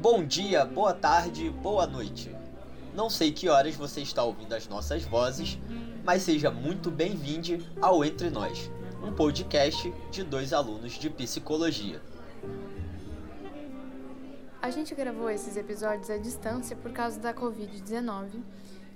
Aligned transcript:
Bom 0.00 0.24
dia, 0.24 0.64
boa 0.64 0.94
tarde, 0.94 1.50
boa 1.50 1.84
noite. 1.84 2.32
Não 2.94 3.10
sei 3.10 3.32
que 3.32 3.48
horas 3.48 3.74
você 3.74 4.00
está 4.00 4.22
ouvindo 4.22 4.52
as 4.52 4.68
nossas 4.68 5.02
vozes, 5.02 5.58
mas 6.04 6.22
seja 6.22 6.52
muito 6.52 6.88
bem-vindo 6.88 7.66
ao 7.82 8.04
Entre 8.04 8.30
Nós, 8.30 8.70
um 9.02 9.12
podcast 9.12 9.92
de 10.12 10.22
dois 10.22 10.52
alunos 10.52 10.92
de 10.92 11.10
psicologia. 11.10 12.00
A 14.62 14.70
gente 14.70 14.94
gravou 14.94 15.28
esses 15.28 15.56
episódios 15.56 16.08
à 16.10 16.16
distância 16.16 16.76
por 16.76 16.92
causa 16.92 17.18
da 17.18 17.34
Covid-19. 17.34 18.40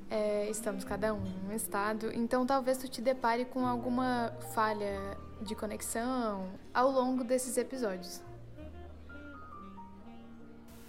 É, 0.09 0.49
estamos 0.51 0.85
cada 0.85 1.13
um 1.13 1.27
em 1.27 1.49
um 1.49 1.53
estado, 1.53 2.13
então 2.15 2.47
talvez 2.47 2.79
tu 2.79 2.87
te 2.87 3.03
depare 3.03 3.45
com 3.45 3.67
alguma 3.67 4.33
falha 4.55 5.19
de 5.41 5.57
conexão 5.57 6.47
ao 6.73 6.93
longo 6.93 7.25
desses 7.25 7.57
episódios. 7.57 8.23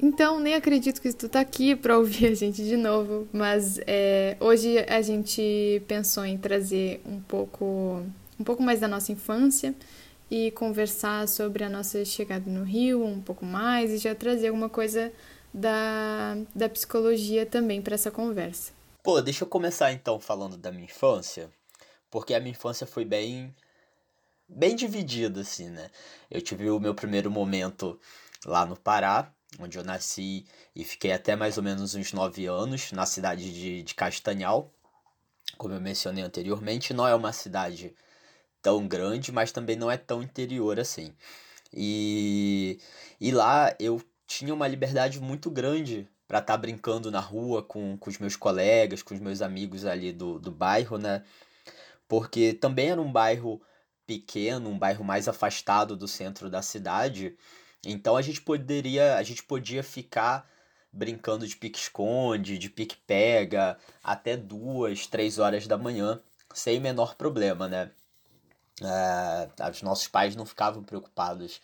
Então, 0.05 0.37
nem 0.37 0.53
acredito 0.53 1.01
que 1.01 1.13
tu 1.13 1.29
tá 1.29 1.39
aqui 1.39 1.77
para 1.77 1.97
ouvir 1.97 2.27
a 2.27 2.35
gente 2.35 2.61
de 2.61 2.75
novo, 2.75 3.25
mas 3.31 3.79
é, 3.87 4.35
hoje 4.37 4.79
a 4.79 5.01
gente 5.01 5.81
pensou 5.87 6.25
em 6.25 6.37
trazer 6.37 7.01
um 7.05 7.21
pouco, 7.21 8.03
um 8.37 8.43
pouco 8.43 8.61
mais 8.61 8.81
da 8.81 8.87
nossa 8.89 9.13
infância 9.13 9.73
e 10.29 10.51
conversar 10.51 11.25
sobre 11.29 11.63
a 11.63 11.69
nossa 11.69 12.03
chegada 12.03 12.51
no 12.51 12.65
Rio 12.65 13.01
um 13.01 13.21
pouco 13.21 13.45
mais 13.45 13.91
e 13.91 13.97
já 13.97 14.13
trazer 14.13 14.49
alguma 14.49 14.67
coisa 14.67 15.09
da, 15.53 16.35
da 16.53 16.67
psicologia 16.67 17.45
também 17.45 17.81
para 17.81 17.95
essa 17.95 18.11
conversa. 18.11 18.73
Pô, 19.01 19.21
deixa 19.21 19.45
eu 19.45 19.47
começar 19.47 19.93
então 19.93 20.19
falando 20.19 20.57
da 20.57 20.69
minha 20.69 20.83
infância, 20.83 21.49
porque 22.11 22.33
a 22.33 22.41
minha 22.41 22.51
infância 22.51 22.85
foi 22.85 23.05
bem 23.05 23.55
bem 24.49 24.75
dividida 24.75 25.39
assim, 25.39 25.69
né? 25.69 25.89
Eu 26.29 26.41
tive 26.41 26.69
o 26.69 26.77
meu 26.77 26.93
primeiro 26.93 27.31
momento 27.31 27.97
lá 28.45 28.65
no 28.65 28.75
Pará, 28.75 29.31
onde 29.59 29.77
eu 29.77 29.83
nasci 29.83 30.45
e 30.75 30.83
fiquei 30.83 31.11
até 31.11 31.35
mais 31.35 31.57
ou 31.57 31.63
menos 31.63 31.95
uns 31.95 32.13
9 32.13 32.45
anos, 32.45 32.91
na 32.91 33.05
cidade 33.05 33.51
de, 33.53 33.83
de 33.83 33.95
Castanhal. 33.95 34.71
Como 35.57 35.73
eu 35.73 35.81
mencionei 35.81 36.23
anteriormente, 36.23 36.93
não 36.93 37.07
é 37.07 37.13
uma 37.13 37.31
cidade 37.33 37.95
tão 38.61 38.87
grande, 38.87 39.31
mas 39.31 39.51
também 39.51 39.75
não 39.75 39.91
é 39.91 39.97
tão 39.97 40.23
interior 40.23 40.79
assim. 40.79 41.13
E, 41.73 42.79
e 43.19 43.31
lá 43.31 43.75
eu 43.79 44.01
tinha 44.27 44.53
uma 44.53 44.67
liberdade 44.67 45.19
muito 45.19 45.51
grande 45.51 46.07
para 46.27 46.39
estar 46.39 46.53
tá 46.53 46.57
brincando 46.57 47.11
na 47.11 47.19
rua 47.19 47.61
com, 47.61 47.97
com 47.97 48.09
os 48.09 48.17
meus 48.17 48.35
colegas, 48.35 49.03
com 49.03 49.13
os 49.13 49.19
meus 49.19 49.41
amigos 49.41 49.85
ali 49.85 50.11
do, 50.11 50.39
do 50.39 50.51
bairro, 50.51 50.97
né? 50.97 51.23
Porque 52.07 52.53
também 52.53 52.89
era 52.89 53.01
um 53.01 53.11
bairro 53.11 53.61
pequeno, 54.05 54.69
um 54.69 54.77
bairro 54.77 55.03
mais 55.03 55.27
afastado 55.27 55.95
do 55.95 56.07
centro 56.07 56.49
da 56.49 56.61
cidade. 56.61 57.35
Então 57.85 58.15
a 58.15 58.21
gente 58.21 58.41
poderia, 58.41 59.15
a 59.17 59.23
gente 59.23 59.43
podia 59.43 59.83
ficar 59.83 60.49
brincando 60.91 61.47
de 61.47 61.55
pique-esconde, 61.55 62.57
de 62.57 62.69
pique-pega, 62.69 63.77
até 64.03 64.37
duas, 64.37 65.07
três 65.07 65.39
horas 65.39 65.67
da 65.67 65.77
manhã, 65.77 66.21
sem 66.53 66.79
menor 66.79 67.15
problema, 67.15 67.67
né? 67.67 67.91
É, 68.81 69.69
os 69.69 69.81
nossos 69.81 70.07
pais 70.07 70.35
não 70.35 70.45
ficavam 70.45 70.83
preocupados 70.83 71.61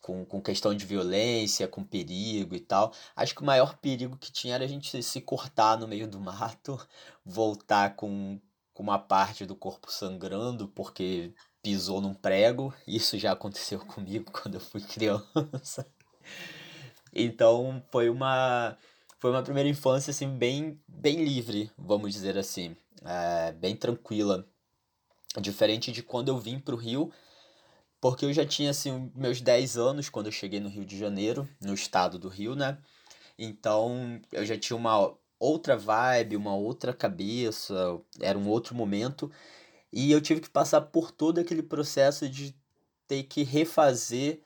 com, 0.00 0.24
com 0.24 0.40
questão 0.40 0.74
de 0.74 0.84
violência, 0.86 1.68
com 1.68 1.84
perigo 1.84 2.54
e 2.54 2.60
tal. 2.60 2.92
Acho 3.16 3.34
que 3.34 3.42
o 3.42 3.46
maior 3.46 3.76
perigo 3.78 4.16
que 4.16 4.32
tinha 4.32 4.54
era 4.54 4.64
a 4.64 4.68
gente 4.68 5.02
se 5.02 5.20
cortar 5.20 5.78
no 5.78 5.88
meio 5.88 6.06
do 6.08 6.20
mato, 6.20 6.78
voltar 7.24 7.96
com, 7.96 8.40
com 8.72 8.82
uma 8.82 8.98
parte 8.98 9.46
do 9.46 9.56
corpo 9.56 9.90
sangrando, 9.90 10.68
porque 10.68 11.34
pisou 11.62 12.00
num 12.00 12.12
prego. 12.12 12.74
Isso 12.86 13.18
já 13.18 13.32
aconteceu 13.32 13.78
comigo 13.86 14.30
quando 14.30 14.54
eu 14.54 14.60
fui 14.60 14.80
criança. 14.80 15.86
Então 17.12 17.82
foi 17.90 18.08
uma 18.08 18.76
foi 19.20 19.30
uma 19.30 19.42
primeira 19.42 19.68
infância 19.68 20.10
assim 20.10 20.28
bem 20.28 20.80
bem 20.88 21.22
livre, 21.24 21.70
vamos 21.78 22.12
dizer 22.12 22.36
assim, 22.36 22.74
é, 23.04 23.52
bem 23.52 23.76
tranquila, 23.76 24.48
diferente 25.40 25.92
de 25.92 26.02
quando 26.02 26.28
eu 26.28 26.38
vim 26.38 26.58
para 26.58 26.74
o 26.74 26.78
Rio, 26.78 27.12
porque 28.00 28.24
eu 28.24 28.32
já 28.32 28.44
tinha 28.44 28.70
assim 28.70 29.12
meus 29.14 29.40
10 29.40 29.76
anos 29.76 30.08
quando 30.08 30.26
eu 30.26 30.32
cheguei 30.32 30.58
no 30.58 30.68
Rio 30.68 30.84
de 30.84 30.98
Janeiro, 30.98 31.48
no 31.60 31.74
estado 31.74 32.18
do 32.18 32.28
Rio, 32.28 32.56
né? 32.56 32.78
Então 33.38 34.20
eu 34.32 34.44
já 34.44 34.58
tinha 34.58 34.76
uma 34.76 35.14
outra 35.38 35.76
vibe, 35.76 36.36
uma 36.36 36.54
outra 36.56 36.92
cabeça, 36.92 38.00
era 38.20 38.38
um 38.38 38.48
outro 38.48 38.74
momento 38.74 39.30
e 39.92 40.10
eu 40.10 40.20
tive 40.20 40.40
que 40.40 40.50
passar 40.50 40.80
por 40.80 41.10
todo 41.10 41.38
aquele 41.38 41.62
processo 41.62 42.28
de 42.28 42.54
ter 43.06 43.24
que 43.24 43.42
refazer 43.42 44.40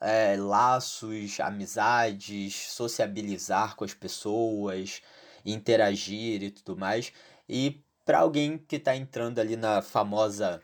é, 0.00 0.36
laços, 0.36 1.40
amizades, 1.40 2.68
sociabilizar 2.72 3.76
com 3.76 3.84
as 3.84 3.94
pessoas, 3.94 5.00
interagir 5.44 6.42
e 6.42 6.50
tudo 6.50 6.76
mais. 6.76 7.12
E 7.48 7.82
para 8.04 8.18
alguém 8.18 8.58
que 8.58 8.76
está 8.76 8.96
entrando 8.96 9.38
ali 9.38 9.56
na 9.56 9.80
famosa 9.80 10.62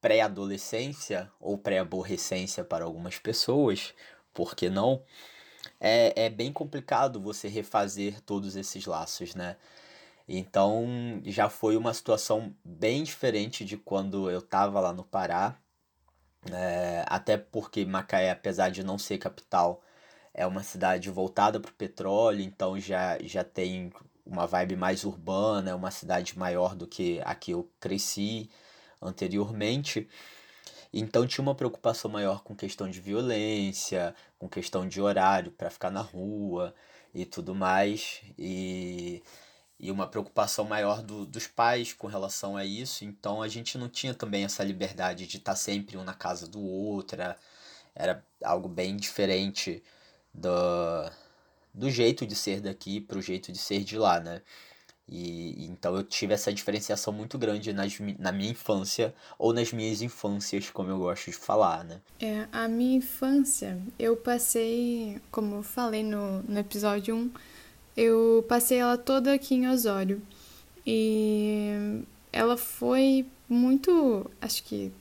pré-adolescência 0.00 1.30
ou 1.38 1.56
pré-aborrecência 1.56 2.64
para 2.64 2.84
algumas 2.84 3.18
pessoas, 3.18 3.94
por 4.34 4.54
que 4.54 4.68
não? 4.68 5.02
É, 5.78 6.26
é 6.26 6.30
bem 6.30 6.52
complicado 6.52 7.20
você 7.20 7.48
refazer 7.48 8.20
todos 8.22 8.56
esses 8.56 8.86
laços, 8.86 9.34
né? 9.34 9.56
Então 10.32 11.20
já 11.24 11.48
foi 11.48 11.76
uma 11.76 11.92
situação 11.92 12.54
bem 12.64 13.02
diferente 13.02 13.64
de 13.64 13.76
quando 13.76 14.30
eu 14.30 14.38
estava 14.38 14.78
lá 14.78 14.92
no 14.92 15.02
Pará. 15.02 15.58
É, 16.52 17.04
até 17.08 17.36
porque 17.36 17.84
Macaé, 17.84 18.30
apesar 18.30 18.70
de 18.70 18.84
não 18.84 18.96
ser 18.96 19.18
capital, 19.18 19.82
é 20.32 20.46
uma 20.46 20.62
cidade 20.62 21.10
voltada 21.10 21.58
para 21.60 21.70
o 21.70 21.74
petróleo, 21.74 22.42
então 22.42 22.78
já, 22.78 23.18
já 23.22 23.42
tem 23.44 23.92
uma 24.24 24.46
vibe 24.46 24.76
mais 24.76 25.04
urbana, 25.04 25.70
é 25.70 25.74
uma 25.74 25.90
cidade 25.90 26.38
maior 26.38 26.76
do 26.76 26.86
que 26.86 27.20
a 27.24 27.34
que 27.34 27.50
eu 27.52 27.68
cresci 27.80 28.48
anteriormente. 29.02 30.08
Então 30.92 31.26
tinha 31.26 31.42
uma 31.42 31.54
preocupação 31.56 32.10
maior 32.10 32.42
com 32.44 32.54
questão 32.54 32.88
de 32.88 33.00
violência, 33.00 34.14
com 34.38 34.48
questão 34.48 34.86
de 34.88 35.00
horário 35.00 35.50
para 35.52 35.70
ficar 35.70 35.90
na 35.90 36.02
rua 36.02 36.74
e 37.14 37.24
tudo 37.26 37.54
mais. 37.54 38.22
E 38.38 39.22
e 39.80 39.90
uma 39.90 40.06
preocupação 40.06 40.66
maior 40.66 41.02
do, 41.02 41.24
dos 41.24 41.46
pais 41.46 41.92
com 41.92 42.06
relação 42.06 42.56
a 42.56 42.64
isso. 42.64 43.04
Então 43.04 43.42
a 43.42 43.48
gente 43.48 43.78
não 43.78 43.88
tinha 43.88 44.14
também 44.14 44.44
essa 44.44 44.62
liberdade 44.62 45.26
de 45.26 45.38
estar 45.38 45.56
sempre 45.56 45.96
um 45.96 46.04
na 46.04 46.14
casa 46.14 46.46
do 46.46 46.60
outro. 46.60 47.20
Era, 47.20 47.36
era 47.94 48.24
algo 48.44 48.68
bem 48.68 48.96
diferente 48.96 49.82
do, 50.34 51.10
do 51.72 51.90
jeito 51.90 52.26
de 52.26 52.34
ser 52.36 52.60
daqui 52.60 53.00
para 53.00 53.18
o 53.18 53.22
jeito 53.22 53.50
de 53.50 53.58
ser 53.58 53.82
de 53.82 53.96
lá, 53.96 54.20
né? 54.20 54.42
E, 55.08 55.66
então 55.66 55.96
eu 55.96 56.04
tive 56.04 56.34
essa 56.34 56.52
diferenciação 56.52 57.12
muito 57.12 57.36
grande 57.36 57.72
nas, 57.72 57.98
na 58.16 58.30
minha 58.30 58.50
infância 58.50 59.12
ou 59.36 59.52
nas 59.52 59.72
minhas 59.72 60.02
infâncias, 60.02 60.70
como 60.70 60.88
eu 60.88 60.98
gosto 60.98 61.32
de 61.32 61.36
falar, 61.36 61.82
né? 61.82 62.00
É, 62.20 62.46
a 62.52 62.68
minha 62.68 62.98
infância, 62.98 63.76
eu 63.98 64.16
passei, 64.16 65.20
como 65.32 65.56
eu 65.56 65.62
falei 65.64 66.04
no, 66.04 66.42
no 66.44 66.58
episódio 66.60 67.16
1, 67.16 67.30
eu 67.96 68.44
passei 68.48 68.78
ela 68.78 68.96
toda 68.96 69.32
aqui 69.32 69.54
em 69.54 69.68
Osório. 69.68 70.22
E 70.86 72.02
ela 72.32 72.56
foi 72.56 73.26
muito, 73.48 74.30
acho 74.40 74.62
que 74.64 74.92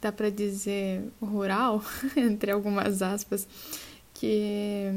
dá 0.00 0.12
para 0.12 0.30
dizer 0.30 1.02
rural, 1.20 1.82
entre 2.16 2.50
algumas 2.50 3.02
aspas, 3.02 3.46
que 4.12 4.92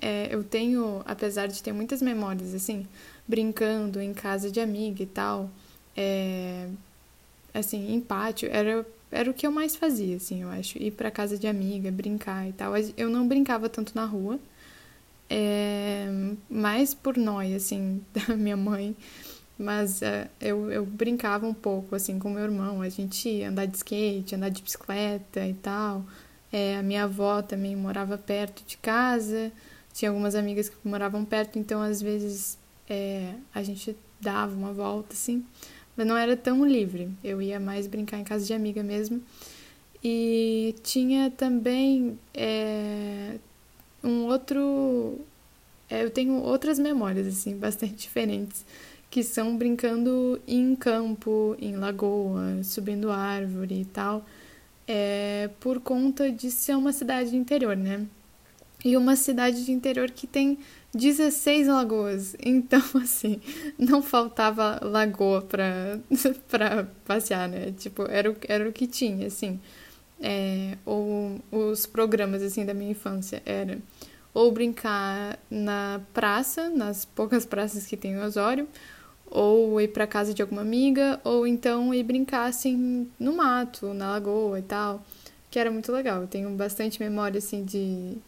é, 0.00 0.28
eu 0.34 0.42
tenho, 0.44 1.02
apesar 1.06 1.46
de 1.46 1.62
ter 1.62 1.72
muitas 1.72 2.02
memórias 2.02 2.54
assim, 2.54 2.86
brincando 3.26 4.00
em 4.00 4.12
casa 4.12 4.50
de 4.50 4.60
amiga 4.60 5.02
e 5.02 5.06
tal, 5.06 5.50
é, 5.96 6.68
assim, 7.54 7.94
em 7.94 8.00
pátio, 8.00 8.48
era, 8.50 8.84
era 9.10 9.30
o 9.30 9.34
que 9.34 9.46
eu 9.46 9.52
mais 9.52 9.76
fazia, 9.76 10.16
assim, 10.16 10.42
eu 10.42 10.48
acho, 10.50 10.76
ir 10.78 10.90
para 10.90 11.10
casa 11.10 11.38
de 11.38 11.46
amiga, 11.46 11.90
brincar 11.90 12.48
e 12.48 12.52
tal. 12.52 12.74
Eu 12.96 13.08
não 13.08 13.26
brincava 13.26 13.68
tanto 13.68 13.94
na 13.94 14.04
rua, 14.04 14.38
é, 15.28 16.06
mais 16.48 16.94
por 16.94 17.16
nóia, 17.16 17.56
assim, 17.56 18.02
da 18.12 18.36
minha 18.36 18.56
mãe. 18.56 18.96
Mas 19.58 20.02
é, 20.02 20.28
eu, 20.40 20.70
eu 20.70 20.84
brincava 20.84 21.46
um 21.46 21.54
pouco, 21.54 21.94
assim, 21.94 22.18
com 22.18 22.30
meu 22.30 22.42
irmão. 22.42 22.82
A 22.82 22.88
gente 22.88 23.28
ia 23.28 23.48
andar 23.48 23.66
de 23.66 23.76
skate, 23.76 24.34
andar 24.34 24.48
de 24.48 24.62
bicicleta 24.62 25.46
e 25.46 25.54
tal. 25.54 26.04
É, 26.52 26.76
a 26.76 26.82
minha 26.82 27.04
avó 27.04 27.42
também 27.42 27.76
morava 27.76 28.18
perto 28.18 28.64
de 28.66 28.76
casa. 28.76 29.52
Tinha 29.92 30.10
algumas 30.10 30.34
amigas 30.34 30.68
que 30.68 30.76
moravam 30.84 31.24
perto, 31.24 31.58
então 31.58 31.80
às 31.80 32.02
vezes 32.02 32.58
é, 32.88 33.34
a 33.54 33.62
gente 33.62 33.96
dava 34.20 34.54
uma 34.54 34.72
volta, 34.72 35.14
assim. 35.14 35.44
Mas 35.96 36.06
não 36.06 36.16
era 36.16 36.36
tão 36.36 36.64
livre. 36.66 37.08
Eu 37.22 37.40
ia 37.40 37.60
mais 37.60 37.86
brincar 37.86 38.18
em 38.18 38.24
casa 38.24 38.44
de 38.44 38.52
amiga 38.52 38.82
mesmo. 38.82 39.22
E 40.02 40.74
tinha 40.82 41.30
também 41.30 42.18
é, 42.34 43.38
um 44.04 44.26
outro. 44.26 45.18
É, 45.90 46.04
eu 46.04 46.10
tenho 46.10 46.34
outras 46.42 46.78
memórias, 46.78 47.26
assim, 47.26 47.56
bastante 47.56 47.94
diferentes, 47.94 48.64
que 49.10 49.22
são 49.22 49.56
brincando 49.56 50.40
em 50.46 50.74
campo, 50.76 51.56
em 51.60 51.76
lagoa, 51.76 52.62
subindo 52.62 53.10
árvore 53.10 53.82
e 53.82 53.84
tal, 53.84 54.24
é, 54.88 55.50
por 55.60 55.80
conta 55.80 56.30
de 56.30 56.50
ser 56.50 56.76
uma 56.76 56.92
cidade 56.92 57.36
interior, 57.36 57.76
né? 57.76 58.06
e 58.84 58.96
uma 58.96 59.16
cidade 59.16 59.64
de 59.64 59.72
interior 59.72 60.10
que 60.10 60.26
tem 60.26 60.58
16 60.94 61.66
lagoas. 61.68 62.36
Então, 62.44 62.82
assim, 63.02 63.40
não 63.78 64.02
faltava 64.02 64.78
lagoa 64.82 65.40
pra, 65.42 65.98
pra 66.48 66.86
passear, 67.06 67.48
né? 67.48 67.72
Tipo, 67.76 68.02
era 68.02 68.30
o, 68.30 68.36
era 68.46 68.68
o 68.68 68.72
que 68.72 68.86
tinha, 68.86 69.26
assim. 69.26 69.58
É, 70.20 70.76
ou 70.84 71.40
os 71.50 71.86
programas, 71.86 72.42
assim, 72.42 72.64
da 72.64 72.74
minha 72.74 72.90
infância 72.90 73.42
era 73.44 73.78
ou 74.34 74.50
brincar 74.52 75.38
na 75.48 76.00
praça, 76.12 76.68
nas 76.68 77.04
poucas 77.04 77.46
praças 77.46 77.86
que 77.86 77.96
tem 77.96 78.12
em 78.12 78.18
Osório, 78.18 78.68
ou 79.26 79.80
ir 79.80 79.88
para 79.88 80.06
casa 80.06 80.34
de 80.34 80.42
alguma 80.42 80.60
amiga, 80.62 81.20
ou 81.24 81.46
então 81.46 81.94
ir 81.94 82.02
brincar 82.02 82.46
assim 82.46 83.08
no 83.18 83.34
mato, 83.34 83.94
na 83.94 84.10
lagoa 84.10 84.58
e 84.58 84.62
tal, 84.62 85.02
que 85.50 85.58
era 85.58 85.70
muito 85.70 85.90
legal. 85.92 86.22
Eu 86.22 86.28
tenho 86.28 86.50
bastante 86.50 87.00
memória 87.00 87.38
assim 87.38 87.64
de 87.64 88.18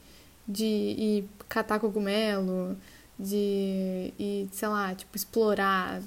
de 0.48 0.64
ir 0.64 1.28
catar 1.48 1.80
cogumelo, 1.80 2.76
de 3.18 4.12
ir, 4.18 4.48
sei 4.52 4.68
lá, 4.68 4.94
tipo 4.94 5.16
explorar 5.16 6.00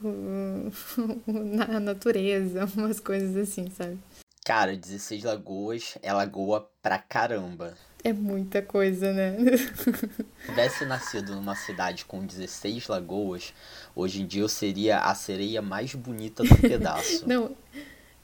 na 1.26 1.80
natureza, 1.80 2.68
umas 2.76 3.00
coisas 3.00 3.36
assim, 3.36 3.70
sabe? 3.70 3.98
Cara, 4.44 4.76
16 4.76 5.24
lagoas 5.24 5.96
é 6.02 6.12
lagoa 6.12 6.68
pra 6.82 6.98
caramba. 6.98 7.74
É 8.06 8.12
muita 8.12 8.62
coisa, 8.62 9.12
né? 9.12 9.34
Se 9.66 10.46
tivesse 10.46 10.84
nascido 10.84 11.34
numa 11.34 11.56
cidade 11.56 12.04
com 12.04 12.24
16 12.24 12.86
lagoas, 12.86 13.52
hoje 13.96 14.22
em 14.22 14.26
dia 14.26 14.42
eu 14.42 14.48
seria 14.48 15.00
a 15.00 15.12
sereia 15.12 15.60
mais 15.60 15.92
bonita 15.92 16.44
do 16.44 16.56
pedaço. 16.56 17.26
Não, 17.26 17.56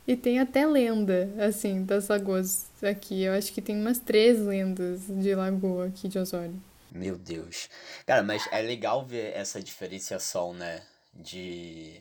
e 0.07 0.15
tem 0.17 0.39
até 0.39 0.65
lenda, 0.65 1.35
assim, 1.45 1.85
das 1.85 2.07
lagoas 2.07 2.67
aqui. 2.81 3.25
Eu 3.25 3.33
acho 3.33 3.53
que 3.53 3.61
tem 3.61 3.77
umas 3.77 3.99
três 3.99 4.39
lendas 4.39 5.01
de 5.09 5.35
lagoa 5.35 5.87
aqui 5.87 6.07
de 6.07 6.17
Osório. 6.17 6.63
Meu 6.93 7.19
Deus. 7.19 7.69
Cara, 8.07 8.23
mas 8.23 8.49
é 8.53 8.63
legal 8.63 9.05
ver 9.05 9.33
essa 9.35 9.61
diferenciação, 9.61 10.55
né? 10.55 10.81
De. 11.13 12.01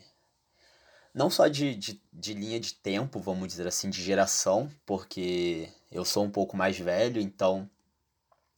Não 1.15 1.31
só 1.31 1.47
de, 1.47 1.73
de, 1.73 1.99
de 2.13 2.35
linha 2.35 2.59
de 2.59 2.75
tempo, 2.75 3.19
vamos 3.19 3.47
dizer 3.47 3.65
assim, 3.65 3.89
de 3.89 4.03
geração, 4.03 4.69
porque 4.85 5.67
eu 5.91 6.05
sou 6.05 6.23
um 6.23 6.31
pouco 6.31 6.55
mais 6.55 6.77
velho, 6.79 7.21
então 7.21 7.69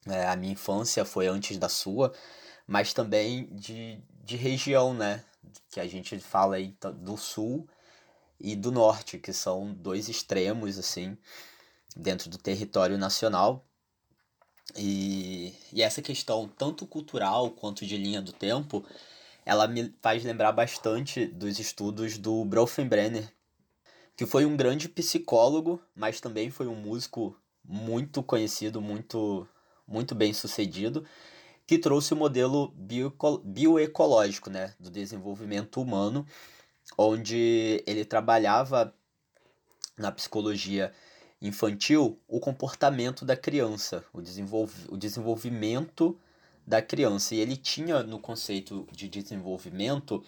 é, 0.08 0.28
a 0.28 0.36
minha 0.36 0.54
infância 0.54 1.04
foi 1.06 1.28
antes 1.28 1.58
da 1.58 1.70
sua, 1.70 2.14
mas 2.68 2.94
também 2.94 3.48
de, 3.52 4.00
de 4.24 4.36
região, 4.36 4.94
né? 4.94 5.24
Que 5.70 5.80
a 5.80 5.88
gente 5.88 6.18
fala 6.20 6.56
aí 6.56 6.76
do 6.96 7.18
sul 7.18 7.68
e 8.40 8.56
do 8.56 8.72
norte, 8.72 9.18
que 9.18 9.34
são 9.34 9.74
dois 9.74 10.10
extremos, 10.10 10.78
assim, 10.78 11.18
dentro 11.96 12.30
do 12.30 12.38
território 12.38 12.98
nacional. 12.98 13.66
E, 14.76 15.56
e 15.72 15.82
essa 15.82 16.02
questão, 16.02 16.48
tanto 16.48 16.86
cultural 16.88 17.52
quanto 17.52 17.86
de 17.86 17.98
linha 17.98 18.22
do 18.22 18.34
tempo, 18.34 18.86
ela 19.46 19.68
me 19.68 19.94
faz 20.02 20.24
lembrar 20.24 20.52
bastante 20.52 21.26
dos 21.26 21.60
estudos 21.60 22.18
do 22.18 22.44
Bronfenbrenner, 22.46 23.32
que 24.16 24.26
foi 24.26 24.46
um 24.46 24.56
grande 24.56 24.88
psicólogo, 24.88 25.82
mas 25.96 26.20
também 26.20 26.50
foi 26.50 26.68
um 26.68 26.76
músico 26.76 27.36
muito 27.64 28.22
conhecido, 28.22 28.82
muito, 28.82 29.48
muito 29.88 30.14
bem 30.14 30.34
sucedido, 30.34 31.06
que 31.66 31.78
trouxe 31.78 32.14
o 32.14 32.18
modelo 32.18 32.74
bioecológico 33.44 34.50
né, 34.50 34.74
do 34.80 34.92
desenvolvimento 34.92 35.82
humano, 35.82 36.26
onde 36.98 37.82
ele 37.88 38.04
trabalhava 38.04 38.94
na 39.98 40.12
psicologia 40.12 40.92
infantil 41.42 42.20
o 42.28 42.40
comportamento 42.40 43.26
da 43.26 43.36
criança, 43.36 44.04
o, 44.14 44.22
desenvolv 44.22 44.72
o 44.90 44.98
desenvolvimento 44.98 46.18
da 46.66 46.82
criança. 46.82 47.36
E 47.36 47.40
ele 47.40 47.58
tinha 47.58 48.04
no 48.04 48.20
conceito 48.20 48.88
de 48.92 49.08
desenvolvimento 49.08 50.24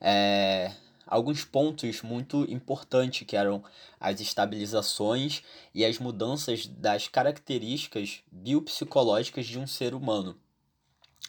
é, 0.00 0.72
alguns 1.10 1.44
pontos 1.44 2.00
muito 2.02 2.44
importantes 2.50 3.26
que 3.26 3.36
eram 3.36 3.62
as 3.98 4.20
estabilizações 4.20 5.42
e 5.74 5.84
as 5.84 5.98
mudanças 5.98 6.66
das 6.66 7.08
características 7.08 8.22
biopsicológicas 8.30 9.44
de 9.44 9.58
um 9.58 9.66
ser 9.66 9.92
humano. 9.92 10.38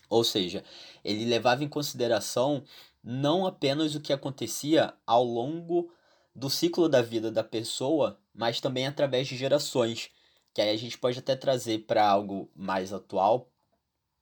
Ou 0.08 0.24
seja, 0.24 0.64
ele 1.04 1.26
levava 1.26 1.64
em 1.64 1.68
consideração 1.68 2.64
não 3.04 3.48
apenas 3.48 3.96
o 3.96 4.02
que 4.02 4.14
acontecia 4.14 4.94
ao 5.08 5.24
longo 5.24 5.92
do 6.36 6.50
ciclo 6.50 6.88
da 6.88 7.02
vida 7.02 7.32
da 7.32 7.44
pessoa, 7.44 8.20
mas 8.34 8.62
também 8.62 8.86
através 8.86 9.28
de 9.28 9.36
gerações, 9.36 10.12
que 10.54 10.62
aí 10.62 10.70
a 10.70 10.78
gente 10.78 10.98
pode 10.98 11.18
até 11.18 11.36
trazer 11.36 11.80
para 11.80 12.08
algo 12.08 12.50
mais 12.56 12.94
atual, 12.94 13.50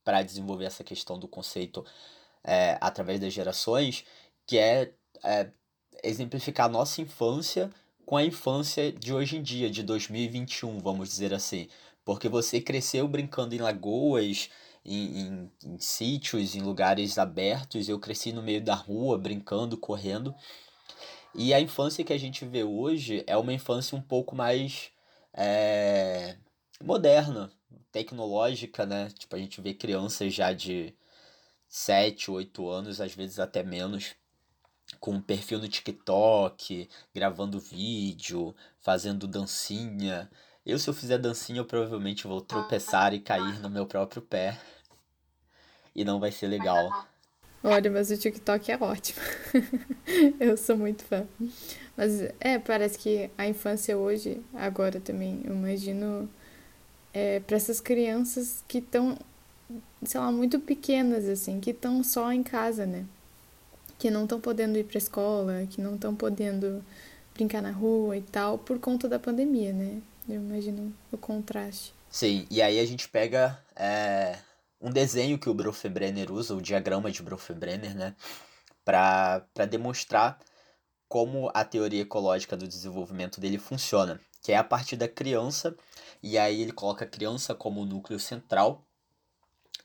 para 0.02 0.22
desenvolver 0.22 0.64
essa 0.64 0.82
questão 0.82 1.18
do 1.18 1.28
conceito 1.28 1.84
é, 2.42 2.78
através 2.80 3.20
das 3.20 3.32
gerações, 3.32 4.04
que 4.46 4.56
é 4.56 4.94
é, 5.22 5.50
exemplificar 6.02 6.66
a 6.66 6.70
nossa 6.70 7.00
infância 7.00 7.70
com 8.04 8.16
a 8.16 8.24
infância 8.24 8.92
de 8.92 9.12
hoje 9.12 9.36
em 9.36 9.42
dia, 9.42 9.70
de 9.70 9.82
2021, 9.82 10.78
vamos 10.80 11.08
dizer 11.08 11.32
assim. 11.32 11.68
Porque 12.04 12.28
você 12.28 12.60
cresceu 12.60 13.06
brincando 13.06 13.54
em 13.54 13.58
lagoas, 13.58 14.50
em, 14.84 15.20
em, 15.20 15.50
em 15.64 15.78
sítios, 15.78 16.56
em 16.56 16.60
lugares 16.60 17.18
abertos. 17.18 17.88
Eu 17.88 18.00
cresci 18.00 18.32
no 18.32 18.42
meio 18.42 18.60
da 18.60 18.74
rua, 18.74 19.16
brincando, 19.16 19.76
correndo. 19.76 20.34
E 21.34 21.54
a 21.54 21.60
infância 21.60 22.04
que 22.04 22.12
a 22.12 22.18
gente 22.18 22.44
vê 22.44 22.64
hoje 22.64 23.22
é 23.26 23.36
uma 23.36 23.52
infância 23.52 23.96
um 23.96 24.02
pouco 24.02 24.34
mais 24.34 24.90
é, 25.32 26.36
moderna, 26.82 27.52
tecnológica, 27.92 28.84
né? 28.84 29.08
Tipo, 29.16 29.36
a 29.36 29.38
gente 29.38 29.60
vê 29.60 29.72
crianças 29.74 30.34
já 30.34 30.52
de 30.52 30.94
7, 31.68 32.30
8 32.30 32.68
anos, 32.68 33.00
às 33.00 33.14
vezes 33.14 33.38
até 33.38 33.62
menos, 33.62 34.16
com 34.98 35.12
um 35.12 35.20
perfil 35.20 35.58
no 35.58 35.68
TikTok, 35.68 36.88
gravando 37.14 37.60
vídeo, 37.60 38.54
fazendo 38.80 39.26
dancinha. 39.26 40.30
Eu, 40.64 40.78
se 40.78 40.88
eu 40.88 40.94
fizer 40.94 41.18
dancinha, 41.18 41.60
eu 41.60 41.64
provavelmente 41.64 42.26
vou 42.26 42.40
tropeçar 42.40 43.14
e 43.14 43.20
cair 43.20 43.60
no 43.60 43.70
meu 43.70 43.86
próprio 43.86 44.20
pé. 44.20 44.58
E 45.94 46.04
não 46.04 46.20
vai 46.20 46.30
ser 46.30 46.46
legal. 46.48 47.08
Olha, 47.62 47.90
mas 47.90 48.10
o 48.10 48.16
TikTok 48.16 48.72
é 48.72 48.78
ótimo. 48.78 49.20
eu 50.40 50.56
sou 50.56 50.76
muito 50.76 51.04
fã. 51.04 51.26
Mas 51.96 52.22
é, 52.40 52.58
parece 52.58 52.98
que 52.98 53.30
a 53.36 53.46
infância 53.46 53.96
hoje, 53.96 54.40
agora 54.54 55.00
também, 55.00 55.42
eu 55.44 55.54
imagino, 55.54 56.28
é, 57.12 57.40
para 57.40 57.56
essas 57.56 57.80
crianças 57.80 58.64
que 58.66 58.78
estão, 58.78 59.18
sei 60.02 60.20
lá, 60.20 60.32
muito 60.32 60.58
pequenas, 60.60 61.28
assim, 61.28 61.60
que 61.60 61.70
estão 61.70 62.02
só 62.02 62.32
em 62.32 62.42
casa, 62.42 62.86
né? 62.86 63.04
Que 64.00 64.10
não 64.10 64.22
estão 64.22 64.40
podendo 64.40 64.78
ir 64.78 64.84
para 64.84 64.96
escola, 64.96 65.66
que 65.66 65.80
não 65.80 65.94
estão 65.94 66.16
podendo 66.16 66.82
brincar 67.34 67.60
na 67.60 67.70
rua 67.70 68.16
e 68.16 68.22
tal, 68.22 68.56
por 68.56 68.80
conta 68.80 69.06
da 69.06 69.18
pandemia, 69.18 69.74
né? 69.74 70.00
Eu 70.26 70.36
imagino 70.36 70.92
o 71.12 71.18
contraste. 71.18 71.92
Sim, 72.08 72.46
e 72.50 72.62
aí 72.62 72.80
a 72.80 72.86
gente 72.86 73.06
pega 73.10 73.62
é, 73.76 74.38
um 74.80 74.90
desenho 74.90 75.38
que 75.38 75.50
o 75.50 75.54
Bronfenbrenner 75.54 76.32
usa, 76.32 76.54
o 76.54 76.62
diagrama 76.62 77.10
de 77.10 77.22
Bronfenbrenner, 77.22 77.94
né? 77.94 78.16
Para 78.82 79.44
demonstrar 79.68 80.40
como 81.06 81.50
a 81.52 81.62
teoria 81.62 82.00
ecológica 82.00 82.56
do 82.56 82.66
desenvolvimento 82.66 83.38
dele 83.38 83.58
funciona, 83.58 84.18
que 84.40 84.52
é 84.52 84.56
a 84.56 84.64
partir 84.64 84.96
da 84.96 85.06
criança, 85.06 85.76
e 86.22 86.38
aí 86.38 86.62
ele 86.62 86.72
coloca 86.72 87.04
a 87.04 87.08
criança 87.08 87.54
como 87.54 87.84
núcleo 87.84 88.18
central 88.18 88.82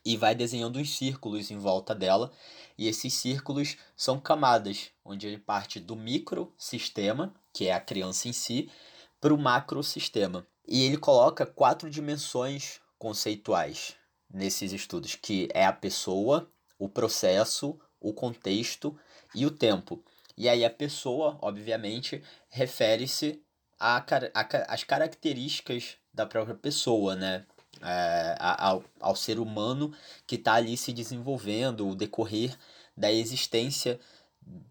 e 0.06 0.16
vai 0.16 0.36
desenhando 0.36 0.76
os 0.80 0.96
círculos 0.96 1.50
em 1.50 1.58
volta 1.58 1.92
dela, 1.92 2.30
e 2.78 2.86
esses 2.86 3.12
círculos 3.12 3.76
são 3.96 4.20
camadas, 4.20 4.90
onde 5.04 5.26
ele 5.26 5.36
parte 5.36 5.80
do 5.80 5.96
microsistema, 5.96 7.34
que 7.52 7.66
é 7.66 7.74
a 7.74 7.80
criança 7.80 8.28
em 8.28 8.32
si, 8.32 8.70
para 9.20 9.34
o 9.34 9.38
macrosistema. 9.38 10.46
E 10.64 10.84
ele 10.84 10.96
coloca 10.96 11.44
quatro 11.44 11.90
dimensões 11.90 12.80
conceituais 12.96 13.96
nesses 14.32 14.72
estudos, 14.72 15.16
que 15.16 15.48
é 15.52 15.66
a 15.66 15.72
pessoa, 15.72 16.48
o 16.78 16.88
processo, 16.88 17.76
o 18.00 18.12
contexto 18.14 18.96
e 19.34 19.44
o 19.44 19.50
tempo. 19.50 20.04
E 20.36 20.48
aí 20.48 20.64
a 20.64 20.70
pessoa, 20.70 21.36
obviamente, 21.42 22.22
refere-se 22.48 23.42
às 23.76 24.84
características 24.84 25.96
da 26.14 26.26
própria 26.26 26.54
pessoa, 26.54 27.16
né? 27.16 27.44
É, 27.82 28.36
ao, 28.38 28.84
ao 29.00 29.16
ser 29.16 29.38
humano 29.38 29.92
que 30.26 30.36
está 30.36 30.54
ali 30.54 30.76
se 30.76 30.92
desenvolvendo, 30.92 31.88
o 31.88 31.94
decorrer 31.94 32.56
da 32.96 33.12
existência 33.12 34.00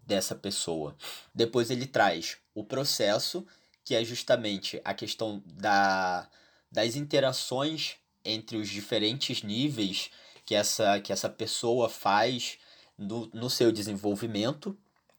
dessa 0.06 0.34
pessoa. 0.34 0.96
Depois 1.34 1.70
ele 1.70 1.86
traz 1.86 2.38
o 2.54 2.64
processo, 2.64 3.46
que 3.84 3.94
é 3.94 4.04
justamente 4.04 4.80
a 4.84 4.94
questão 4.94 5.42
da, 5.46 6.28
das 6.70 6.96
interações 6.96 7.96
entre 8.24 8.56
os 8.56 8.68
diferentes 8.68 9.42
níveis 9.42 10.10
que 10.44 10.54
essa, 10.54 11.00
que 11.00 11.12
essa 11.12 11.28
pessoa 11.28 11.88
faz 11.88 12.58
no, 12.96 13.26
no 13.32 13.50
seu 13.50 13.70
desenvolvimento, 13.70 14.76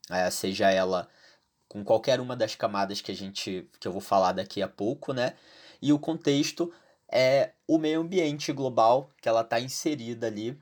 é, 0.10 0.29
seja 0.29 0.72
ela 0.72 1.08
com 1.67 1.84
qualquer 1.84 2.20
uma 2.20 2.36
das 2.36 2.56
camadas 2.56 3.01
que 3.01 3.12
a 3.12 3.15
gente 3.15 3.70
que 3.79 3.88
eu 3.88 3.91
vou 3.91 4.01
falar 4.01 4.32
daqui 4.32 4.62
a 4.62 4.67
pouco, 4.67 5.13
né? 5.13 5.36
E 5.82 5.91
o 5.91 6.00
contexto 6.00 6.74
é 7.12 7.54
o 7.68 7.78
meio 7.78 8.02
ambiente 8.02 8.52
global 8.52 9.10
que 9.22 9.30
ela 9.30 9.42
está 9.42 9.60
inserida 9.60 10.28
ali 10.28 10.60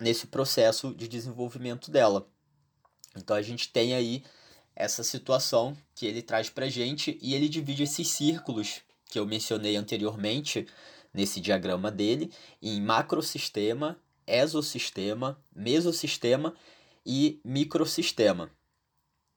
nesse 0.00 0.26
processo 0.26 0.94
de 0.94 1.08
desenvolvimento 1.08 1.90
dela. 1.90 2.28
Então 3.16 3.36
a 3.36 3.42
gente 3.42 3.72
tem 3.72 3.94
aí 3.94 4.22
essa 4.74 5.02
situação 5.02 5.76
que 5.94 6.06
ele 6.06 6.22
traz 6.22 6.48
para 6.48 6.68
gente 6.68 7.18
e 7.20 7.34
ele 7.34 7.48
divide 7.48 7.82
esses 7.82 8.08
círculos 8.08 8.82
que 9.06 9.18
eu 9.18 9.26
mencionei 9.26 9.76
anteriormente 9.76 10.66
nesse 11.12 11.40
diagrama 11.40 11.90
dele 11.90 12.32
em 12.62 12.80
macrosistema, 12.80 13.98
exosistema, 14.26 15.42
mesosistema 15.54 16.54
e 17.04 17.40
microsistema. 17.44 18.50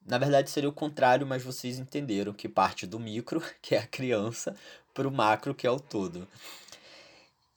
Na 0.05 0.17
verdade 0.17 0.49
seria 0.49 0.69
o 0.69 0.73
contrário, 0.73 1.25
mas 1.25 1.43
vocês 1.43 1.79
entenderam 1.79 2.33
que 2.33 2.49
parte 2.49 2.85
do 2.85 2.99
micro, 2.99 3.41
que 3.61 3.75
é 3.75 3.79
a 3.79 3.87
criança, 3.87 4.55
para 4.93 5.07
o 5.07 5.11
macro, 5.11 5.55
que 5.55 5.67
é 5.67 5.71
o 5.71 5.79
todo. 5.79 6.27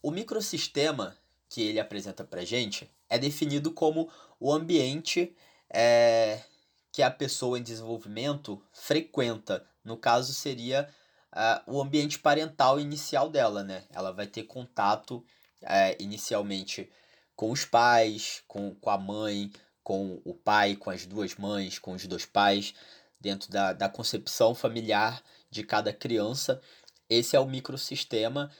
O 0.02 0.10
microsistema 0.10 1.16
que 1.48 1.62
ele 1.62 1.80
apresenta 1.80 2.24
para 2.24 2.44
gente 2.44 2.90
é 3.08 3.18
definido 3.18 3.70
como 3.70 4.10
o 4.40 4.52
ambiente 4.52 5.34
é, 5.70 6.42
que 6.92 7.02
a 7.02 7.10
pessoa 7.10 7.58
em 7.58 7.62
desenvolvimento 7.62 8.62
frequenta. 8.72 9.66
No 9.84 9.96
caso, 9.96 10.32
seria 10.32 10.88
uh, 11.32 11.72
o 11.74 11.82
ambiente 11.82 12.18
parental 12.18 12.78
inicial 12.78 13.28
dela, 13.28 13.62
né? 13.62 13.84
Ela 13.90 14.12
vai 14.12 14.26
ter 14.26 14.44
contato 14.44 15.16
uh, 15.62 15.96
inicialmente 15.98 16.90
com 17.34 17.50
os 17.50 17.64
pais, 17.64 18.42
com, 18.46 18.74
com 18.76 18.90
a 18.90 18.98
mãe, 18.98 19.52
com 19.82 20.20
o 20.24 20.34
pai, 20.34 20.76
com 20.76 20.90
as 20.90 21.04
duas 21.04 21.34
mães, 21.34 21.78
com 21.78 21.92
os 21.92 22.06
dois 22.06 22.24
pais, 22.24 22.74
dentro 23.20 23.50
da, 23.50 23.72
da 23.72 23.88
concepção 23.88 24.54
familiar 24.54 25.22
de 25.50 25.64
cada 25.64 25.92
criança. 25.92 26.60
Esse 27.08 27.36
é 27.36 27.40
o 27.40 27.46
microsistema 27.46 28.50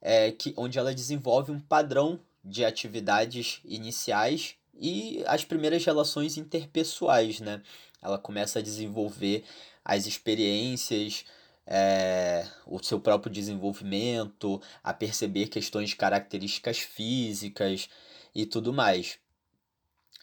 é, 0.00 0.30
que, 0.30 0.52
onde 0.56 0.78
ela 0.78 0.94
desenvolve 0.94 1.50
um 1.50 1.60
padrão 1.60 2.20
de 2.44 2.64
atividades 2.64 3.60
iniciais 3.64 4.56
e 4.74 5.22
as 5.26 5.44
primeiras 5.44 5.84
relações 5.84 6.36
interpessoais, 6.36 7.40
né? 7.40 7.62
Ela 8.02 8.18
começa 8.18 8.58
a 8.58 8.62
desenvolver 8.62 9.44
as 9.82 10.06
experiências, 10.06 11.24
é, 11.66 12.46
o 12.66 12.82
seu 12.82 13.00
próprio 13.00 13.32
desenvolvimento, 13.32 14.60
a 14.82 14.92
perceber 14.92 15.48
questões 15.48 15.90
de 15.90 15.96
características 15.96 16.78
físicas 16.78 17.88
e 18.34 18.44
tudo 18.44 18.72
mais. 18.72 19.18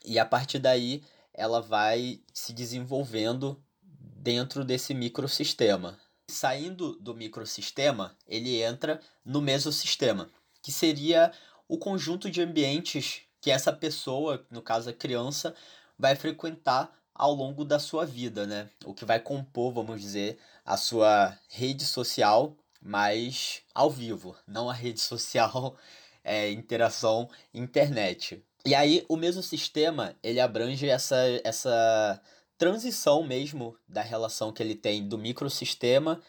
E 0.06 0.20
a 0.20 0.26
partir 0.26 0.60
daí 0.60 1.04
ela 1.34 1.62
vai 1.62 2.22
se 2.34 2.54
desenvolvendo 2.54 3.62
dentro 3.82 4.64
desse 4.64 4.94
microsistema. 4.94 5.98
Saindo 6.32 6.96
do 7.00 7.14
microsistema, 7.14 8.16
ele 8.28 8.62
entra 8.62 9.00
no 9.24 9.42
mesosistema, 9.42 10.30
que 10.62 10.72
seria 10.72 11.32
o 11.68 11.78
conjunto 11.78 12.30
de 12.30 12.42
ambientes 12.42 13.22
que 13.40 13.52
essa 13.52 13.74
pessoa, 13.74 14.46
no 14.50 14.62
caso 14.62 14.90
a 14.90 14.94
criança, 14.94 15.56
vai 15.98 16.16
frequentar 16.16 16.92
ao 17.14 17.34
longo 17.34 17.64
da 17.64 17.80
sua 17.80 18.06
vida, 18.06 18.48
né? 18.48 18.70
O 18.86 18.94
que 18.94 19.06
vai 19.06 19.20
compor, 19.20 19.74
vamos 19.74 20.02
dizer, 20.02 20.40
a 20.66 20.78
sua 20.78 21.38
rede 21.50 21.86
social, 21.86 22.56
mas 22.82 23.62
ao 23.74 23.90
vivo, 23.90 24.36
não 24.48 24.70
a 24.70 24.74
rede 24.74 25.00
social, 25.02 25.76
é, 26.24 26.50
interação 26.52 27.30
internet. 27.54 28.44
E 28.66 28.76
aí 28.76 29.06
o 29.10 29.18
mesmo 29.18 29.42
sistema, 29.42 30.16
ele 30.24 30.40
abrange 30.40 30.88
essa, 30.88 31.18
essa 31.44 32.22
transição 32.62 33.24
mesmo 33.24 33.76
da 33.88 34.04
relação 34.04 34.52
que 34.52 34.62
ele 34.62 34.76
tem 34.76 35.08
do 35.08 35.18
microsistema 35.18 36.22